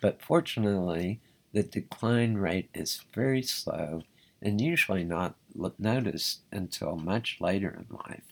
but 0.00 0.20
fortunately, 0.20 1.20
the 1.52 1.62
decline 1.62 2.34
rate 2.34 2.70
is 2.74 3.02
very 3.14 3.42
slow 3.42 4.02
and 4.42 4.60
usually 4.60 5.04
not 5.04 5.36
noticed 5.78 6.40
until 6.50 6.96
much 6.96 7.38
later 7.40 7.68
in 7.70 7.96
life. 7.96 8.24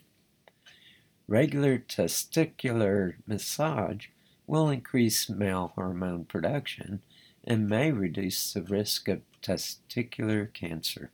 Regular 1.27 1.79
testicular 1.79 3.15
massage 3.27 4.07
will 4.49 4.71
increase 4.71 5.29
male 5.29 5.73
hormone 5.75 6.25
production 6.25 7.03
and 7.45 7.69
may 7.69 7.93
reduce 7.93 8.53
the 8.53 8.63
risk 8.63 9.07
of 9.09 9.21
testicular 9.43 10.53
cancer. 10.53 11.11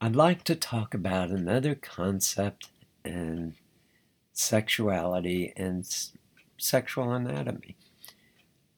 I'd 0.00 0.16
like 0.16 0.44
to 0.44 0.54
talk 0.54 0.94
about 0.94 1.28
another 1.28 1.74
concept 1.74 2.68
in 3.04 3.54
sexuality 4.32 5.52
and 5.56 5.84
sexual 6.56 7.12
anatomy. 7.12 7.76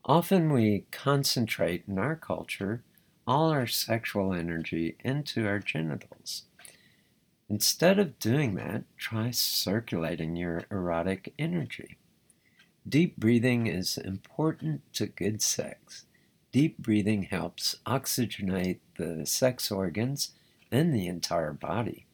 Often 0.04 0.52
we 0.52 0.86
concentrate 0.90 1.84
in 1.86 1.98
our 1.98 2.16
culture 2.16 2.82
all 3.24 3.50
our 3.50 3.68
sexual 3.68 4.32
energy 4.32 4.96
into 5.04 5.46
our 5.46 5.60
genitals. 5.60 6.42
Instead 7.48 7.98
of 7.98 8.18
doing 8.18 8.54
that, 8.56 8.82
try 8.96 9.30
circulating 9.30 10.34
your 10.34 10.64
erotic 10.70 11.32
energy. 11.38 11.98
Deep 12.88 13.16
breathing 13.16 13.68
is 13.68 13.96
important 13.96 14.82
to 14.92 15.06
good 15.06 15.40
sex. 15.40 16.04
Deep 16.50 16.78
breathing 16.78 17.22
helps 17.22 17.76
oxygenate 17.86 18.80
the 18.98 19.24
sex 19.24 19.70
organs 19.70 20.32
and 20.72 20.92
the 20.92 21.06
entire 21.06 21.52
body. 21.52 22.06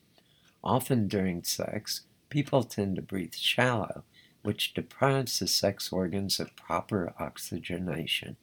Often 0.62 1.08
during 1.08 1.42
sex, 1.42 2.02
people 2.28 2.64
tend 2.64 2.96
to 2.96 3.02
breathe 3.02 3.34
shallow, 3.34 4.04
which 4.42 4.74
deprives 4.74 5.38
the 5.38 5.46
sex 5.46 5.90
organs 5.90 6.38
of 6.38 6.54
proper 6.54 7.14
oxygenation. 7.18 8.36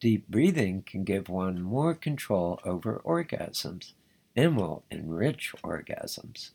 Deep 0.00 0.28
breathing 0.28 0.82
can 0.82 1.02
give 1.02 1.30
one 1.30 1.62
more 1.62 1.94
control 1.94 2.60
over 2.62 3.00
orgasms 3.06 3.92
and 4.36 4.54
will 4.54 4.84
enrich 4.90 5.54
orgasms. 5.64 6.50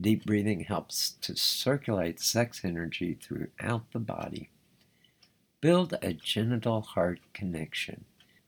Deep 0.00 0.26
breathing 0.26 0.60
helps 0.60 1.12
to 1.22 1.34
circulate 1.36 2.20
sex 2.20 2.60
energy 2.64 3.14
throughout 3.14 3.90
the 3.92 3.98
body. 3.98 4.50
Build 5.60 5.94
a 6.02 6.12
genital 6.12 6.82
heart 6.82 7.20
connection. 7.32 8.04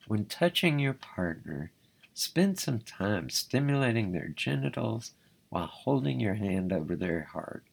When 0.07 0.27
touching 0.27 0.79
your 0.79 0.93
partner, 0.93 1.73
spend 2.13 2.59
some 2.59 2.81
time 2.81 3.31
stimulating 3.31 4.13
their 4.13 4.29
genitals 4.29 5.13
while 5.49 5.67
holding 5.67 6.21
your 6.21 6.35
hand 6.35 6.73
over 6.73 6.95
their 6.95 7.23
heart. 7.33 7.65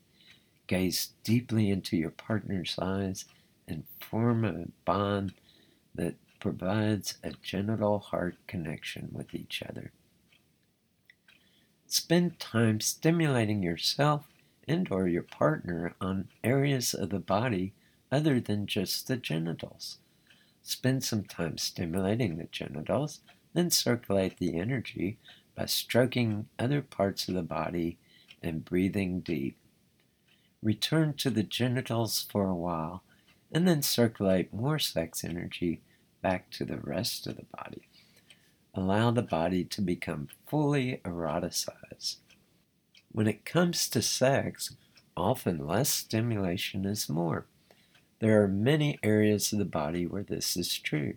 Gaze 0.68 1.10
deeply 1.24 1.70
into 1.70 1.98
your 1.98 2.12
partner's 2.12 2.76
eyes 2.82 3.26
and 3.68 3.84
form 4.00 4.46
a 4.46 4.66
bond 4.86 5.34
that 5.94 6.16
provides 6.40 7.18
a 7.24 7.32
genital 7.42 8.00
heart 8.00 8.38
connection 8.48 9.10
with 9.12 9.36
each 9.36 9.62
other. 9.68 9.92
Spend 11.88 12.40
time 12.40 12.80
stimulating 12.82 13.62
yourself 13.62 14.28
and 14.68 14.92
or 14.92 15.08
your 15.08 15.24
partner 15.24 15.96
on 16.02 16.30
areas 16.44 16.94
of 16.94 17.10
the 17.10 17.20
body 17.20 17.74
other 18.12 18.40
than 18.40 18.66
just 18.66 19.08
the 19.08 19.18
genitals. 19.18 20.00
Spend 20.64 21.04
some 21.04 21.24
time 21.24 21.58
stimulating 21.58 22.38
the 22.38 22.48
genitals, 22.52 23.20
then 23.54 23.70
circulate 23.70 24.38
the 24.38 24.58
energy 24.58 25.20
by 25.56 25.66
stroking 25.66 26.48
other 26.58 26.82
parts 26.82 27.28
of 27.28 27.36
the 27.36 27.44
body 27.44 27.98
and 28.42 28.66
breathing 28.66 29.20
deep. 29.20 29.58
Return 30.64 31.14
to 31.14 31.30
the 31.30 31.44
genitals 31.44 32.26
for 32.30 32.48
a 32.48 32.56
while 32.56 33.04
and 33.52 33.68
then 33.68 33.84
circulate 33.84 34.54
more 34.54 34.80
sex 34.80 35.24
energy 35.24 35.82
back 36.22 36.50
to 36.50 36.66
the 36.66 36.78
rest 36.78 37.28
of 37.28 37.38
the 37.38 37.46
body 37.56 37.88
allow 38.76 39.10
the 39.10 39.22
body 39.22 39.64
to 39.64 39.82
become 39.82 40.28
fully 40.46 41.02
eroticized. 41.06 42.18
When 43.12 43.28
it 43.28 43.46
comes 43.46 43.88
to 43.90 44.02
sex, 44.02 44.76
often 45.16 45.66
less 45.66 45.90
stimulation 45.90 46.86
is 46.86 47.08
more. 47.08 47.46
There 48.20 48.42
are 48.44 48.48
many 48.48 49.00
areas 49.02 49.54
of 49.54 49.60
the 49.60 49.66
body 49.66 50.06
where 50.06 50.24
this 50.24 50.58
is 50.58 50.78
true, 50.78 51.16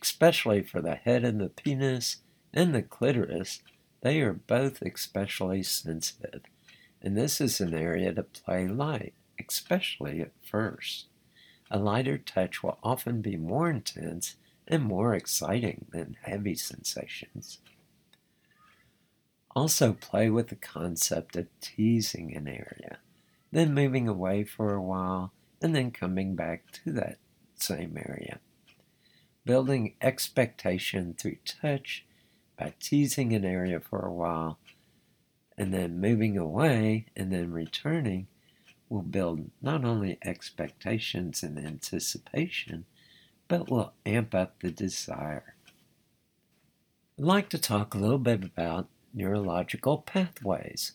especially 0.00 0.62
for 0.62 0.80
the 0.80 0.94
head 0.94 1.24
and 1.24 1.40
the 1.40 1.48
penis 1.48 2.18
and 2.54 2.74
the 2.74 2.82
clitoris. 2.82 3.60
They 4.02 4.20
are 4.20 4.32
both 4.32 4.82
especially 4.82 5.64
sensitive, 5.64 6.42
and 7.02 7.16
this 7.16 7.40
is 7.40 7.60
an 7.60 7.74
area 7.74 8.12
to 8.12 8.22
play 8.22 8.68
light, 8.68 9.14
especially 9.48 10.20
at 10.20 10.32
first. 10.48 11.06
A 11.70 11.78
lighter 11.78 12.18
touch 12.18 12.62
will 12.62 12.78
often 12.84 13.20
be 13.20 13.36
more 13.36 13.68
intense 13.68 14.36
and 14.66 14.82
more 14.82 15.14
exciting 15.14 15.86
than 15.92 16.16
heavy 16.22 16.54
sensations. 16.54 17.58
Also, 19.54 19.92
play 19.92 20.28
with 20.28 20.48
the 20.48 20.56
concept 20.56 21.36
of 21.36 21.46
teasing 21.60 22.36
an 22.36 22.46
area, 22.46 22.98
then 23.52 23.72
moving 23.72 24.06
away 24.06 24.44
for 24.44 24.74
a 24.74 24.82
while, 24.82 25.32
and 25.62 25.74
then 25.74 25.90
coming 25.90 26.34
back 26.34 26.70
to 26.72 26.92
that 26.92 27.18
same 27.54 27.96
area. 27.96 28.38
Building 29.44 29.94
expectation 30.02 31.14
through 31.14 31.36
touch 31.44 32.04
by 32.58 32.74
teasing 32.80 33.32
an 33.32 33.44
area 33.44 33.80
for 33.80 34.00
a 34.00 34.12
while 34.12 34.58
and 35.58 35.72
then 35.72 36.00
moving 36.00 36.36
away 36.36 37.06
and 37.16 37.32
then 37.32 37.50
returning 37.52 38.26
will 38.88 39.02
build 39.02 39.50
not 39.60 39.84
only 39.84 40.18
expectations 40.22 41.42
and 41.42 41.58
anticipation, 41.58 42.84
but 43.48 43.70
will 43.70 43.92
amp 44.04 44.34
up 44.34 44.60
the 44.60 44.70
desire. 44.70 45.54
I'd 47.18 47.24
like 47.24 47.48
to 47.50 47.58
talk 47.58 47.94
a 47.94 47.98
little 47.98 48.18
bit 48.18 48.44
about 48.44 48.88
neurological 49.14 49.98
pathways. 49.98 50.92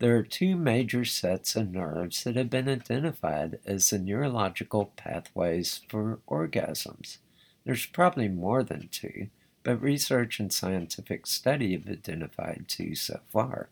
There 0.00 0.16
are 0.16 0.24
two 0.24 0.56
major 0.56 1.04
sets 1.04 1.54
of 1.54 1.70
nerves 1.70 2.24
that 2.24 2.36
have 2.36 2.50
been 2.50 2.68
identified 2.68 3.60
as 3.64 3.88
the 3.88 3.98
neurological 3.98 4.92
pathways 4.96 5.82
for 5.88 6.18
orgasms. 6.28 7.18
There's 7.64 7.86
probably 7.86 8.28
more 8.28 8.64
than 8.64 8.88
two, 8.88 9.28
but 9.62 9.80
research 9.80 10.40
and 10.40 10.52
scientific 10.52 11.26
study 11.26 11.72
have 11.72 11.88
identified 11.88 12.64
two 12.68 12.94
so 12.94 13.20
far. 13.30 13.68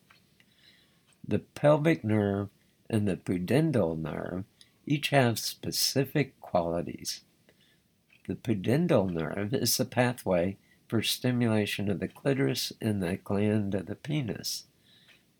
The 1.26 1.40
pelvic 1.40 2.04
nerve 2.04 2.48
and 2.88 3.06
the 3.06 3.16
pudendal 3.16 3.98
nerve 3.98 4.44
each 4.86 5.08
have 5.08 5.38
specific 5.38 6.40
qualities. 6.40 7.22
The 8.26 8.36
pudendal 8.36 9.10
nerve 9.10 9.52
is 9.52 9.76
the 9.76 9.84
pathway 9.84 10.56
for 10.88 11.02
stimulation 11.02 11.90
of 11.90 12.00
the 12.00 12.08
clitoris 12.08 12.72
and 12.80 13.02
the 13.02 13.16
glans 13.16 13.74
of 13.74 13.86
the 13.86 13.96
penis. 13.96 14.64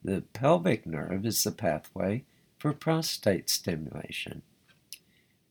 The 0.03 0.23
pelvic 0.33 0.87
nerve 0.87 1.25
is 1.25 1.45
the 1.45 1.53
pathway 1.53 2.25
for 2.59 2.73
prostate 2.73 3.49
stimulation. 3.49 4.43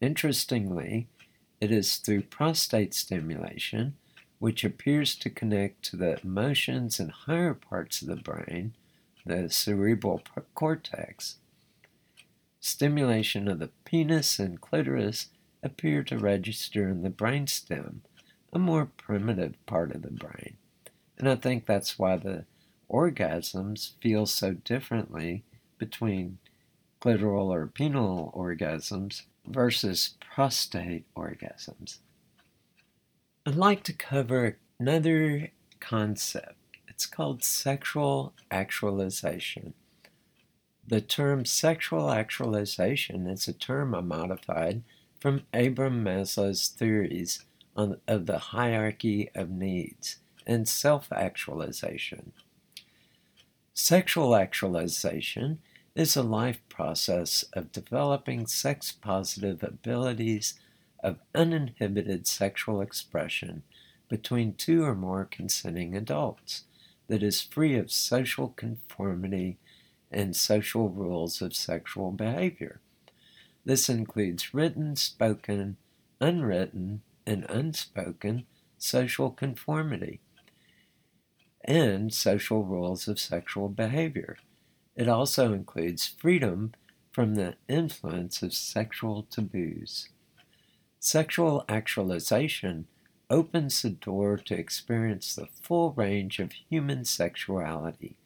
Interestingly, 0.01 1.07
it 1.59 1.71
is 1.71 1.97
through 1.97 2.23
prostate 2.23 2.93
stimulation, 2.93 3.95
which 4.39 4.63
appears 4.63 5.15
to 5.15 5.29
connect 5.29 5.83
to 5.85 5.97
the 5.97 6.19
emotions 6.23 6.99
and 6.99 7.11
higher 7.11 7.53
parts 7.53 8.01
of 8.01 8.07
the 8.07 8.15
brain, 8.15 8.73
the 9.25 9.49
cerebral 9.49 10.21
cortex, 10.55 11.37
Stimulation 12.63 13.47
of 13.47 13.57
the 13.57 13.71
penis 13.85 14.37
and 14.37 14.61
clitoris 14.61 15.29
appear 15.63 16.03
to 16.03 16.17
register 16.17 16.89
in 16.89 17.03
the 17.03 17.09
brainstem, 17.09 17.99
a 18.53 18.59
more 18.59 18.85
primitive 18.97 19.63
part 19.65 19.91
of 19.91 20.01
the 20.01 20.11
brain. 20.11 20.57
And 21.17 21.29
I 21.29 21.35
think 21.35 21.65
that's 21.65 21.99
why 21.99 22.17
the 22.17 22.45
orgasms 22.91 23.91
feel 24.01 24.25
so 24.25 24.53
differently 24.53 25.43
between 25.77 26.39
clitoral 26.99 27.47
or 27.47 27.67
penile 27.67 28.35
orgasms 28.35 29.23
versus 29.47 30.15
prostate 30.19 31.05
orgasms. 31.15 31.99
I'd 33.45 33.55
like 33.55 33.83
to 33.83 33.93
cover 33.93 34.57
another 34.79 35.49
concept. 35.79 36.55
It's 36.87 37.05
called 37.05 37.43
sexual 37.43 38.33
actualization. 38.51 39.73
The 40.87 41.01
term 41.01 41.45
sexual 41.45 42.11
actualization 42.11 43.27
is 43.27 43.47
a 43.47 43.53
term 43.53 43.95
I 43.95 44.01
modified 44.01 44.83
from 45.21 45.43
Abraham 45.53 46.03
Maslow's 46.03 46.67
theories 46.67 47.45
on, 47.75 47.97
of 48.07 48.25
the 48.25 48.39
hierarchy 48.39 49.29
of 49.35 49.51
needs 49.51 50.17
and 50.47 50.67
self 50.67 51.11
actualization. 51.11 52.33
Sexual 53.73 54.35
actualization 54.35 55.59
is 55.95 56.15
a 56.15 56.23
life 56.23 56.59
process 56.69 57.45
of 57.53 57.71
developing 57.71 58.47
sex 58.47 58.91
positive 58.91 59.63
abilities 59.63 60.55
of 61.03 61.19
uninhibited 61.35 62.25
sexual 62.25 62.81
expression 62.81 63.61
between 64.09 64.53
two 64.53 64.83
or 64.83 64.95
more 64.95 65.27
consenting 65.29 65.95
adults 65.95 66.63
that 67.07 67.21
is 67.21 67.41
free 67.41 67.75
of 67.75 67.91
social 67.91 68.49
conformity 68.49 69.57
and 70.09 70.35
social 70.35 70.89
rules 70.89 71.41
of 71.41 71.55
sexual 71.55 72.11
behavior. 72.11 72.79
This 73.63 73.89
includes 73.89 74.53
written, 74.53 74.95
spoken, 74.95 75.77
unwritten, 76.19 77.01
and 77.25 77.45
unspoken 77.49 78.45
social 78.77 79.29
conformity 79.29 80.19
and 81.63 82.11
social 82.13 82.63
rules 82.63 83.07
of 83.07 83.19
sexual 83.19 83.69
behavior. 83.69 84.37
It 84.95 85.07
also 85.07 85.53
includes 85.53 86.07
freedom 86.07 86.73
from 87.11 87.35
the 87.35 87.55
influence 87.67 88.41
of 88.41 88.53
sexual 88.53 89.27
taboos. 89.29 90.09
Sexual 90.99 91.65
actualization 91.69 92.87
opens 93.29 93.81
the 93.81 93.89
door 93.89 94.37
to 94.37 94.55
experience 94.55 95.35
the 95.35 95.47
full 95.61 95.93
range 95.93 96.39
of 96.39 96.51
human 96.51 97.05
sexuality. 97.05 98.17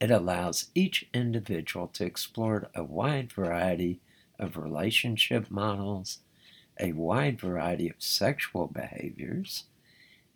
It 0.00 0.10
allows 0.10 0.68
each 0.74 1.08
individual 1.12 1.88
to 1.88 2.04
explore 2.04 2.70
a 2.74 2.84
wide 2.84 3.32
variety 3.32 4.00
of 4.38 4.56
relationship 4.56 5.50
models, 5.50 6.18
a 6.78 6.92
wide 6.92 7.40
variety 7.40 7.88
of 7.88 7.96
sexual 7.98 8.66
behaviors, 8.66 9.64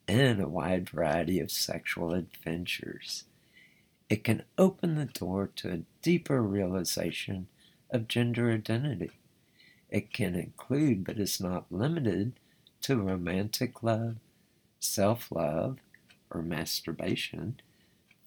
and 0.08 0.40
a 0.40 0.48
wide 0.48 0.90
variety 0.90 1.38
of 1.38 1.50
sexual 1.50 2.12
adventures. 2.12 3.24
It 4.08 4.24
can 4.24 4.42
open 4.58 4.96
the 4.96 5.06
door 5.06 5.50
to 5.56 5.72
a 5.72 5.82
deeper 6.02 6.42
realization 6.42 7.46
of 7.90 8.08
gender 8.08 8.50
identity. 8.50 9.12
It 9.88 10.12
can 10.12 10.34
include, 10.34 11.04
but 11.04 11.18
is 11.18 11.40
not 11.40 11.70
limited 11.70 12.32
to, 12.82 13.00
romantic 13.00 13.82
love, 13.82 14.16
self 14.80 15.30
love, 15.30 15.78
or 16.30 16.42
masturbation, 16.42 17.60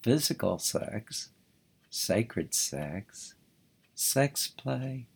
physical 0.02 0.60
sex, 0.60 1.30
sacred 1.90 2.54
sex, 2.54 3.34
sex 3.96 4.48
play, 4.48 5.08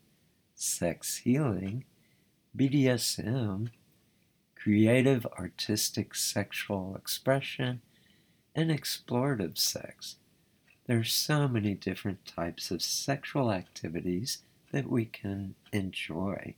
sex 0.60 1.18
healing, 1.18 1.86
BDSM, 2.56 3.70
creative 4.56 5.26
artistic 5.38 6.14
sexual 6.14 6.96
expression, 6.98 7.82
and 8.54 8.70
explorative 8.70 9.58
sex. 9.58 10.18
There 10.86 11.00
are 11.00 11.04
so 11.04 11.48
many 11.48 11.76
different 11.76 12.26
types 12.26 12.72
of 12.72 12.82
sexual 12.82 13.52
activities 13.52 14.40
that 14.72 14.90
we 14.90 15.06
can 15.06 15.56
enjoy. 15.72 16.56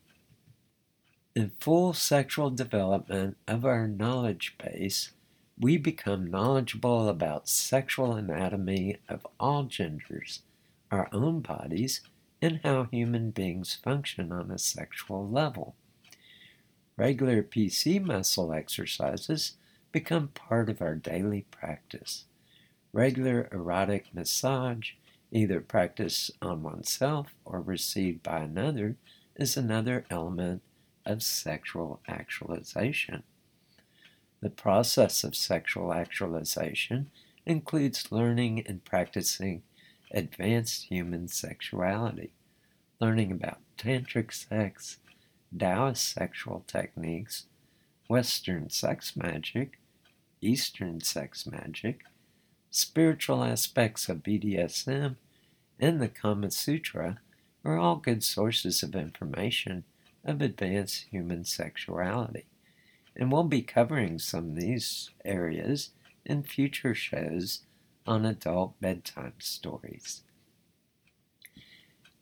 In 1.36 1.52
full 1.60 1.94
sexual 1.94 2.50
development 2.50 3.38
of 3.48 3.66
our 3.66 3.88
knowledge 3.88 4.56
base, 4.58 5.12
we 5.60 5.78
become 5.78 6.32
knowledgeable 6.32 7.08
about 7.08 7.48
sexual 7.48 8.14
anatomy 8.14 8.98
of 9.08 9.28
all 9.40 9.64
genders, 9.64 10.42
our 10.90 11.08
own 11.14 11.42
bodies, 11.42 12.02
and 12.42 12.60
how 12.64 12.86
human 12.86 13.32
beings 13.32 13.76
function 13.76 14.32
on 14.32 14.50
a 14.50 14.58
sexual 14.58 15.28
level. 15.28 15.76
Regular 16.98 17.44
PC 17.44 18.04
muscle 18.04 18.54
exercises 18.54 19.54
become 19.92 20.30
part 20.30 20.70
of 20.70 20.82
our 20.82 20.96
daily 20.96 21.46
practice. 21.52 22.26
Regular 22.94 23.48
erotic 23.52 24.08
massage, 24.14 24.92
either 25.32 25.62
practiced 25.62 26.32
on 26.42 26.64
oneself 26.64 27.34
or 27.46 27.62
received 27.62 28.24
by 28.24 28.40
another, 28.40 28.96
is 29.36 29.56
another 29.56 30.06
element 30.10 30.62
of 31.06 31.24
sexual 31.24 32.02
actualization. 32.08 33.24
The 34.42 34.50
process 34.50 35.24
of 35.24 35.36
sexual 35.36 35.94
actualization 35.94 37.12
includes 37.46 38.12
learning 38.12 38.66
and 38.68 38.84
practicing 38.84 39.64
advanced 40.14 40.86
human 40.86 41.28
sexuality, 41.28 42.32
learning 43.00 43.32
about 43.32 43.60
tantric 43.78 44.32
sex, 44.34 44.98
Taoist 45.58 46.14
sexual 46.14 46.64
techniques, 46.68 47.46
Western 48.08 48.70
sex 48.70 49.16
magic, 49.16 49.80
Eastern 50.42 51.02
sex 51.02 51.46
magic, 51.46 52.02
spiritual 52.70 53.44
aspects 53.44 54.10
of 54.10 54.24
BDSM, 54.24 55.16
and 55.80 56.02
the 56.02 56.08
Kama 56.08 56.52
Sutra 56.52 57.20
are 57.64 57.78
all 57.78 57.96
good 57.98 58.24
sources 58.24 58.82
of 58.84 58.96
information 58.96 59.84
of 60.24 60.42
advanced 60.42 61.06
human 61.12 61.44
sexuality. 61.44 62.46
And 63.16 63.32
we'll 63.32 63.44
be 63.44 63.62
covering 63.62 64.20
some 64.20 64.52
of 64.52 64.56
these 64.56 65.10
areas 65.26 65.90
in 66.26 66.44
future 66.44 66.96
shows 66.96 67.62
on 68.06 68.26
adult 68.26 68.80
bedtime 68.82 69.34
stories. 69.40 70.22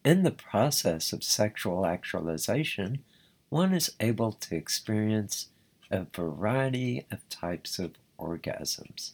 In 0.04 0.24
the 0.24 0.32
process 0.32 1.12
of 1.12 1.24
sexual 1.24 1.86
actualization, 1.86 3.04
one 3.50 3.74
is 3.74 3.92
able 4.00 4.32
to 4.32 4.56
experience 4.56 5.48
a 5.92 6.06
variety 6.16 7.06
of 7.12 7.28
types 7.30 7.80
of 7.80 7.96
orgasms. 8.20 9.12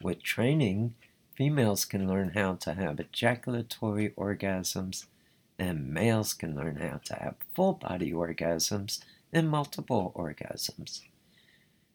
With 0.00 0.22
training, 0.22 0.94
females 1.34 1.84
can 1.84 2.08
learn 2.08 2.32
how 2.34 2.54
to 2.54 2.74
have 2.74 3.00
ejaculatory 3.00 4.10
orgasms, 4.10 5.06
and 5.58 5.92
males 5.92 6.32
can 6.32 6.54
learn 6.54 6.76
how 6.76 7.00
to 7.04 7.14
have 7.14 7.34
full 7.54 7.74
body 7.74 8.12
orgasms 8.12 9.00
and 9.32 9.48
multiple 9.48 10.12
orgasms. 10.14 11.00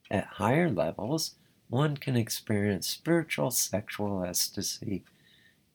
At 0.09 0.25
higher 0.25 0.69
levels, 0.69 1.35
one 1.71 1.95
can 1.95 2.17
experience 2.17 2.85
spiritual 2.85 3.49
sexual 3.49 4.25
ecstasy, 4.25 5.05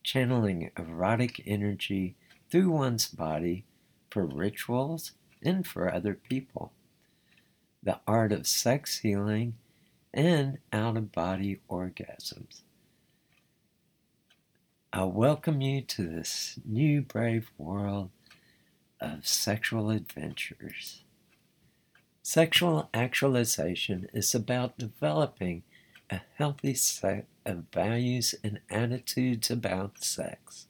channeling 0.03 0.71
erotic 0.79 1.43
energy 1.47 2.15
through 2.51 2.69
one's 2.69 3.09
body 3.09 3.65
for 4.11 4.27
rituals 4.27 5.13
and 5.43 5.67
for 5.67 5.93
other 5.93 6.13
people. 6.13 6.71
The 7.83 7.99
art 8.07 8.31
of 8.31 8.47
sex 8.47 8.99
healing 8.99 9.55
and 10.13 10.59
out 10.71 10.99
of 10.99 11.13
body 11.13 11.61
orgasms. 11.71 12.61
I 14.93 15.05
welcome 15.05 15.63
you 15.63 15.81
to 15.81 16.07
this 16.07 16.59
new 16.67 17.01
brave 17.01 17.51
world 17.57 18.11
of 19.01 19.27
sexual 19.27 19.89
adventures. 19.89 21.05
Sexual 22.23 22.91
actualization 22.93 24.09
is 24.13 24.35
about 24.35 24.77
developing 24.77 25.63
a 26.11 26.21
healthy 26.37 26.75
set 26.75 27.27
of 27.45 27.65
values 27.73 28.35
and 28.45 28.61
attitudes 28.71 29.51
about 29.51 30.03
sex. 30.03 30.67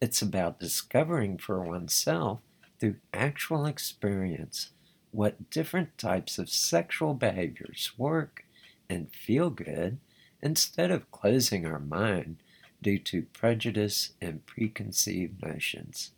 It's 0.00 0.22
about 0.22 0.60
discovering 0.60 1.38
for 1.38 1.60
oneself 1.60 2.40
through 2.80 2.96
actual 3.12 3.66
experience 3.66 4.70
what 5.10 5.50
different 5.50 5.96
types 5.96 6.38
of 6.38 6.48
sexual 6.50 7.14
behaviors 7.14 7.92
work 7.96 8.44
and 8.90 9.12
feel 9.12 9.48
good 9.50 9.98
instead 10.42 10.90
of 10.90 11.10
closing 11.10 11.64
our 11.64 11.78
mind 11.78 12.36
due 12.82 12.98
to 12.98 13.22
prejudice 13.32 14.12
and 14.20 14.44
preconceived 14.44 15.42
notions. 15.42 16.10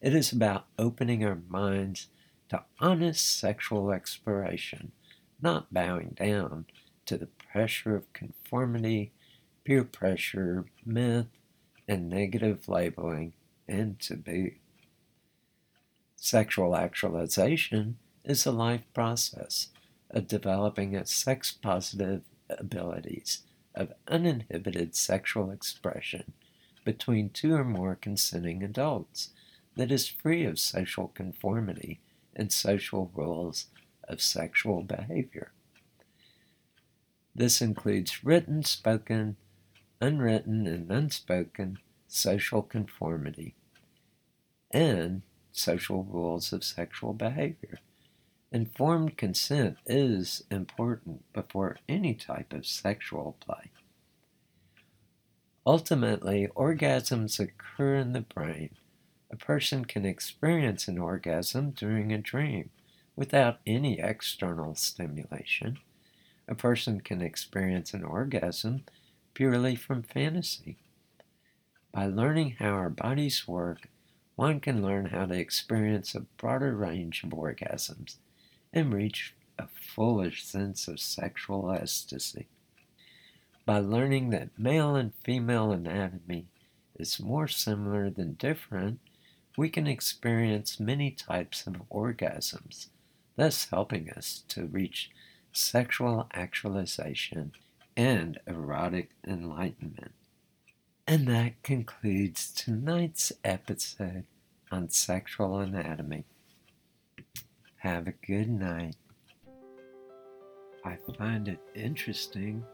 It 0.00 0.14
is 0.14 0.32
about 0.32 0.66
opening 0.78 1.24
our 1.24 1.38
minds 1.48 2.08
to 2.50 2.64
honest 2.80 3.38
sexual 3.38 3.90
exploration, 3.90 4.92
not 5.40 5.72
bowing 5.72 6.10
down 6.10 6.66
to 7.06 7.16
the 7.16 7.28
pressure 7.56 7.96
of 7.96 8.12
conformity, 8.12 9.12
peer 9.64 9.82
pressure, 9.82 10.66
myth, 10.84 11.24
and 11.88 12.06
negative 12.06 12.68
labeling 12.68 13.32
and 13.66 13.98
taboo. 13.98 14.50
Sexual 16.16 16.76
actualization 16.76 17.96
is 18.26 18.44
a 18.44 18.50
life 18.50 18.82
process 18.92 19.68
of 20.10 20.28
developing 20.28 20.94
a 20.94 21.06
sex 21.06 21.50
positive 21.50 22.20
abilities 22.50 23.38
of 23.74 23.94
uninhibited 24.06 24.94
sexual 24.94 25.50
expression 25.50 26.34
between 26.84 27.30
two 27.30 27.54
or 27.54 27.64
more 27.64 27.96
consenting 27.98 28.62
adults 28.62 29.30
that 29.76 29.90
is 29.90 30.06
free 30.06 30.44
of 30.44 30.58
social 30.58 31.08
conformity 31.08 32.00
and 32.34 32.52
social 32.52 33.10
rules 33.14 33.68
of 34.06 34.20
sexual 34.20 34.82
behavior. 34.82 35.52
This 37.36 37.60
includes 37.60 38.24
written, 38.24 38.62
spoken, 38.62 39.36
unwritten, 40.00 40.66
and 40.66 40.90
unspoken 40.90 41.76
social 42.08 42.62
conformity 42.62 43.54
and 44.70 45.20
social 45.52 46.02
rules 46.02 46.50
of 46.54 46.64
sexual 46.64 47.12
behavior. 47.12 47.80
Informed 48.50 49.18
consent 49.18 49.76
is 49.84 50.44
important 50.50 51.30
before 51.34 51.76
any 51.86 52.14
type 52.14 52.54
of 52.54 52.64
sexual 52.64 53.36
play. 53.38 53.70
Ultimately, 55.66 56.48
orgasms 56.56 57.38
occur 57.38 57.96
in 57.96 58.14
the 58.14 58.22
brain. 58.22 58.70
A 59.30 59.36
person 59.36 59.84
can 59.84 60.06
experience 60.06 60.88
an 60.88 60.96
orgasm 60.96 61.72
during 61.72 62.14
a 62.14 62.18
dream 62.18 62.70
without 63.14 63.58
any 63.66 64.00
external 64.00 64.74
stimulation. 64.74 65.80
A 66.48 66.54
person 66.54 67.00
can 67.00 67.20
experience 67.20 67.92
an 67.92 68.04
orgasm 68.04 68.84
purely 69.34 69.74
from 69.74 70.02
fantasy. 70.02 70.76
By 71.92 72.06
learning 72.06 72.56
how 72.58 72.70
our 72.70 72.90
bodies 72.90 73.48
work, 73.48 73.88
one 74.36 74.60
can 74.60 74.82
learn 74.82 75.06
how 75.06 75.26
to 75.26 75.34
experience 75.34 76.14
a 76.14 76.20
broader 76.20 76.76
range 76.76 77.24
of 77.24 77.30
orgasms 77.30 78.16
and 78.72 78.92
reach 78.92 79.34
a 79.58 79.66
fuller 79.66 80.30
sense 80.30 80.86
of 80.88 81.00
sexual 81.00 81.72
ecstasy. 81.72 82.46
By 83.64 83.80
learning 83.80 84.30
that 84.30 84.58
male 84.58 84.94
and 84.94 85.12
female 85.24 85.72
anatomy 85.72 86.46
is 86.94 87.18
more 87.18 87.48
similar 87.48 88.10
than 88.10 88.34
different, 88.34 89.00
we 89.56 89.70
can 89.70 89.86
experience 89.86 90.78
many 90.78 91.10
types 91.10 91.66
of 91.66 91.82
orgasms, 91.90 92.88
thus 93.36 93.68
helping 93.70 94.10
us 94.10 94.44
to 94.48 94.66
reach 94.66 95.10
sexual 95.56 96.28
actualization 96.32 97.52
and 97.96 98.38
erotic 98.46 99.10
enlightenment. 99.26 100.12
And 101.06 101.26
that 101.28 101.62
concludes 101.62 102.52
tonight's 102.52 103.32
episode 103.44 104.24
on 104.70 104.90
sexual 104.90 105.58
anatomy. 105.58 106.24
Have 107.78 108.06
a 108.06 108.26
good 108.26 108.50
night. 108.50 108.96
I 110.84 110.98
find 111.16 111.48
it 111.48 111.60
interesting 111.74 112.64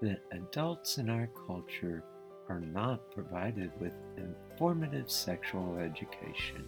that 0.00 0.22
adults 0.32 0.98
in 0.98 1.10
our 1.10 1.28
culture 1.46 2.02
are 2.48 2.60
not 2.60 3.10
provided 3.12 3.70
with 3.80 3.92
informative 4.16 5.10
sexual 5.10 5.78
education. 5.78 6.64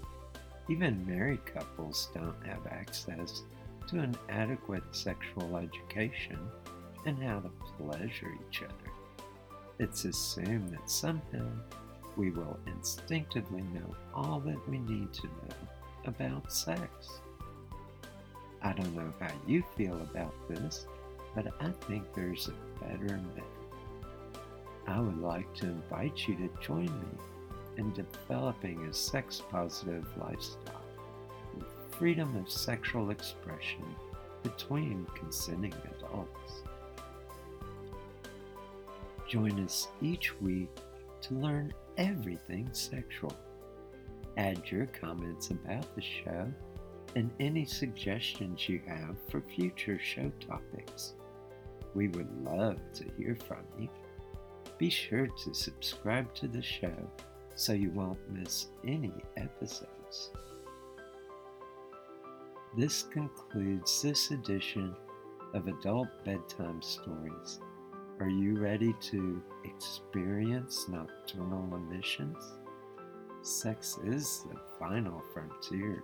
Even 0.69 1.07
married 1.07 1.45
couples 1.47 2.09
don't 2.15 2.47
have 2.47 2.67
access 2.67 3.43
to 3.89 4.01
an 4.01 4.17
adequate 4.29 4.83
sexual 4.93 5.57
education 5.57 6.39
and 7.07 7.23
how 7.23 7.41
to 7.41 7.51
pleasure 7.79 8.33
each 8.49 8.63
other. 8.63 8.93
It's 9.79 10.05
assumed 10.05 10.71
that 10.71 10.91
somehow 10.91 11.47
we 12.17 12.31
will 12.31 12.59
instinctively 12.67 13.63
know 13.63 13.95
all 14.15 14.41
that 14.41 14.69
we 14.69 14.79
need 14.79 15.13
to 15.15 15.27
know 15.27 15.57
about 16.05 16.53
sex. 16.53 17.21
I 18.63 18.73
don't 18.73 18.95
know 18.95 19.13
how 19.19 19.33
you 19.47 19.65
feel 19.77 19.97
about 20.03 20.35
this, 20.49 20.87
but 21.35 21.47
I 21.61 21.71
think 21.89 22.13
there's 22.15 22.49
a 22.49 22.85
better 22.85 23.17
method. 23.17 23.43
I 24.87 25.01
would 25.01 25.21
like 25.21 25.53
to 25.55 25.67
invite 25.67 26.29
you 26.29 26.35
to 26.37 26.51
join 26.61 26.85
me 26.85 27.19
in 27.79 27.93
developing 27.93 28.85
a 28.85 28.93
sex 28.93 29.43
positive 29.51 30.07
lifestyle 30.19 30.82
freedom 32.03 32.37
of 32.37 32.51
sexual 32.51 33.11
expression 33.11 33.85
between 34.43 35.07
consenting 35.15 35.73
adults. 35.97 36.65
Join 39.29 39.65
us 39.65 39.87
each 40.01 40.35
week 40.41 40.69
to 41.21 41.35
learn 41.35 41.73
everything 41.99 42.69
sexual. 42.73 43.33
Add 44.37 44.69
your 44.69 44.87
comments 44.87 45.53
about 45.53 45.95
the 45.95 46.03
show 46.03 46.53
and 47.15 47.31
any 47.39 47.65
suggestions 47.65 48.69
you 48.69 48.81
have 48.89 49.15
for 49.31 49.41
future 49.41 50.01
show 50.01 50.33
topics. 50.45 51.13
We 51.95 52.09
would 52.09 52.45
love 52.45 52.81
to 52.95 53.05
hear 53.17 53.37
from 53.47 53.63
you. 53.79 53.89
Be 54.77 54.91
sure 54.91 55.29
to 55.29 55.55
subscribe 55.55 56.35
to 56.35 56.49
the 56.49 56.63
show 56.63 57.13
so 57.55 57.73
you 57.75 57.91
won't 57.91 58.19
miss 58.29 58.67
any 58.85 59.13
episodes. 59.37 60.33
This 62.75 63.03
concludes 63.03 64.01
this 64.01 64.31
edition 64.31 64.97
of 65.53 65.69
Adult 65.69 66.09
Bedtime 66.25 66.81
Stories. 66.81 67.61
Are 68.19 68.31
you 68.31 68.59
ready 68.59 68.95
to 69.11 69.43
experience 69.65 70.89
nocturnal 70.89 71.75
emissions? 71.75 72.39
Sex 73.43 73.99
is 74.05 74.47
the 74.51 74.59
final 74.79 75.23
frontier, 75.35 76.03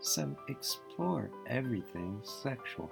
so 0.00 0.36
explore 0.48 1.30
everything 1.46 2.20
sexual. 2.24 2.90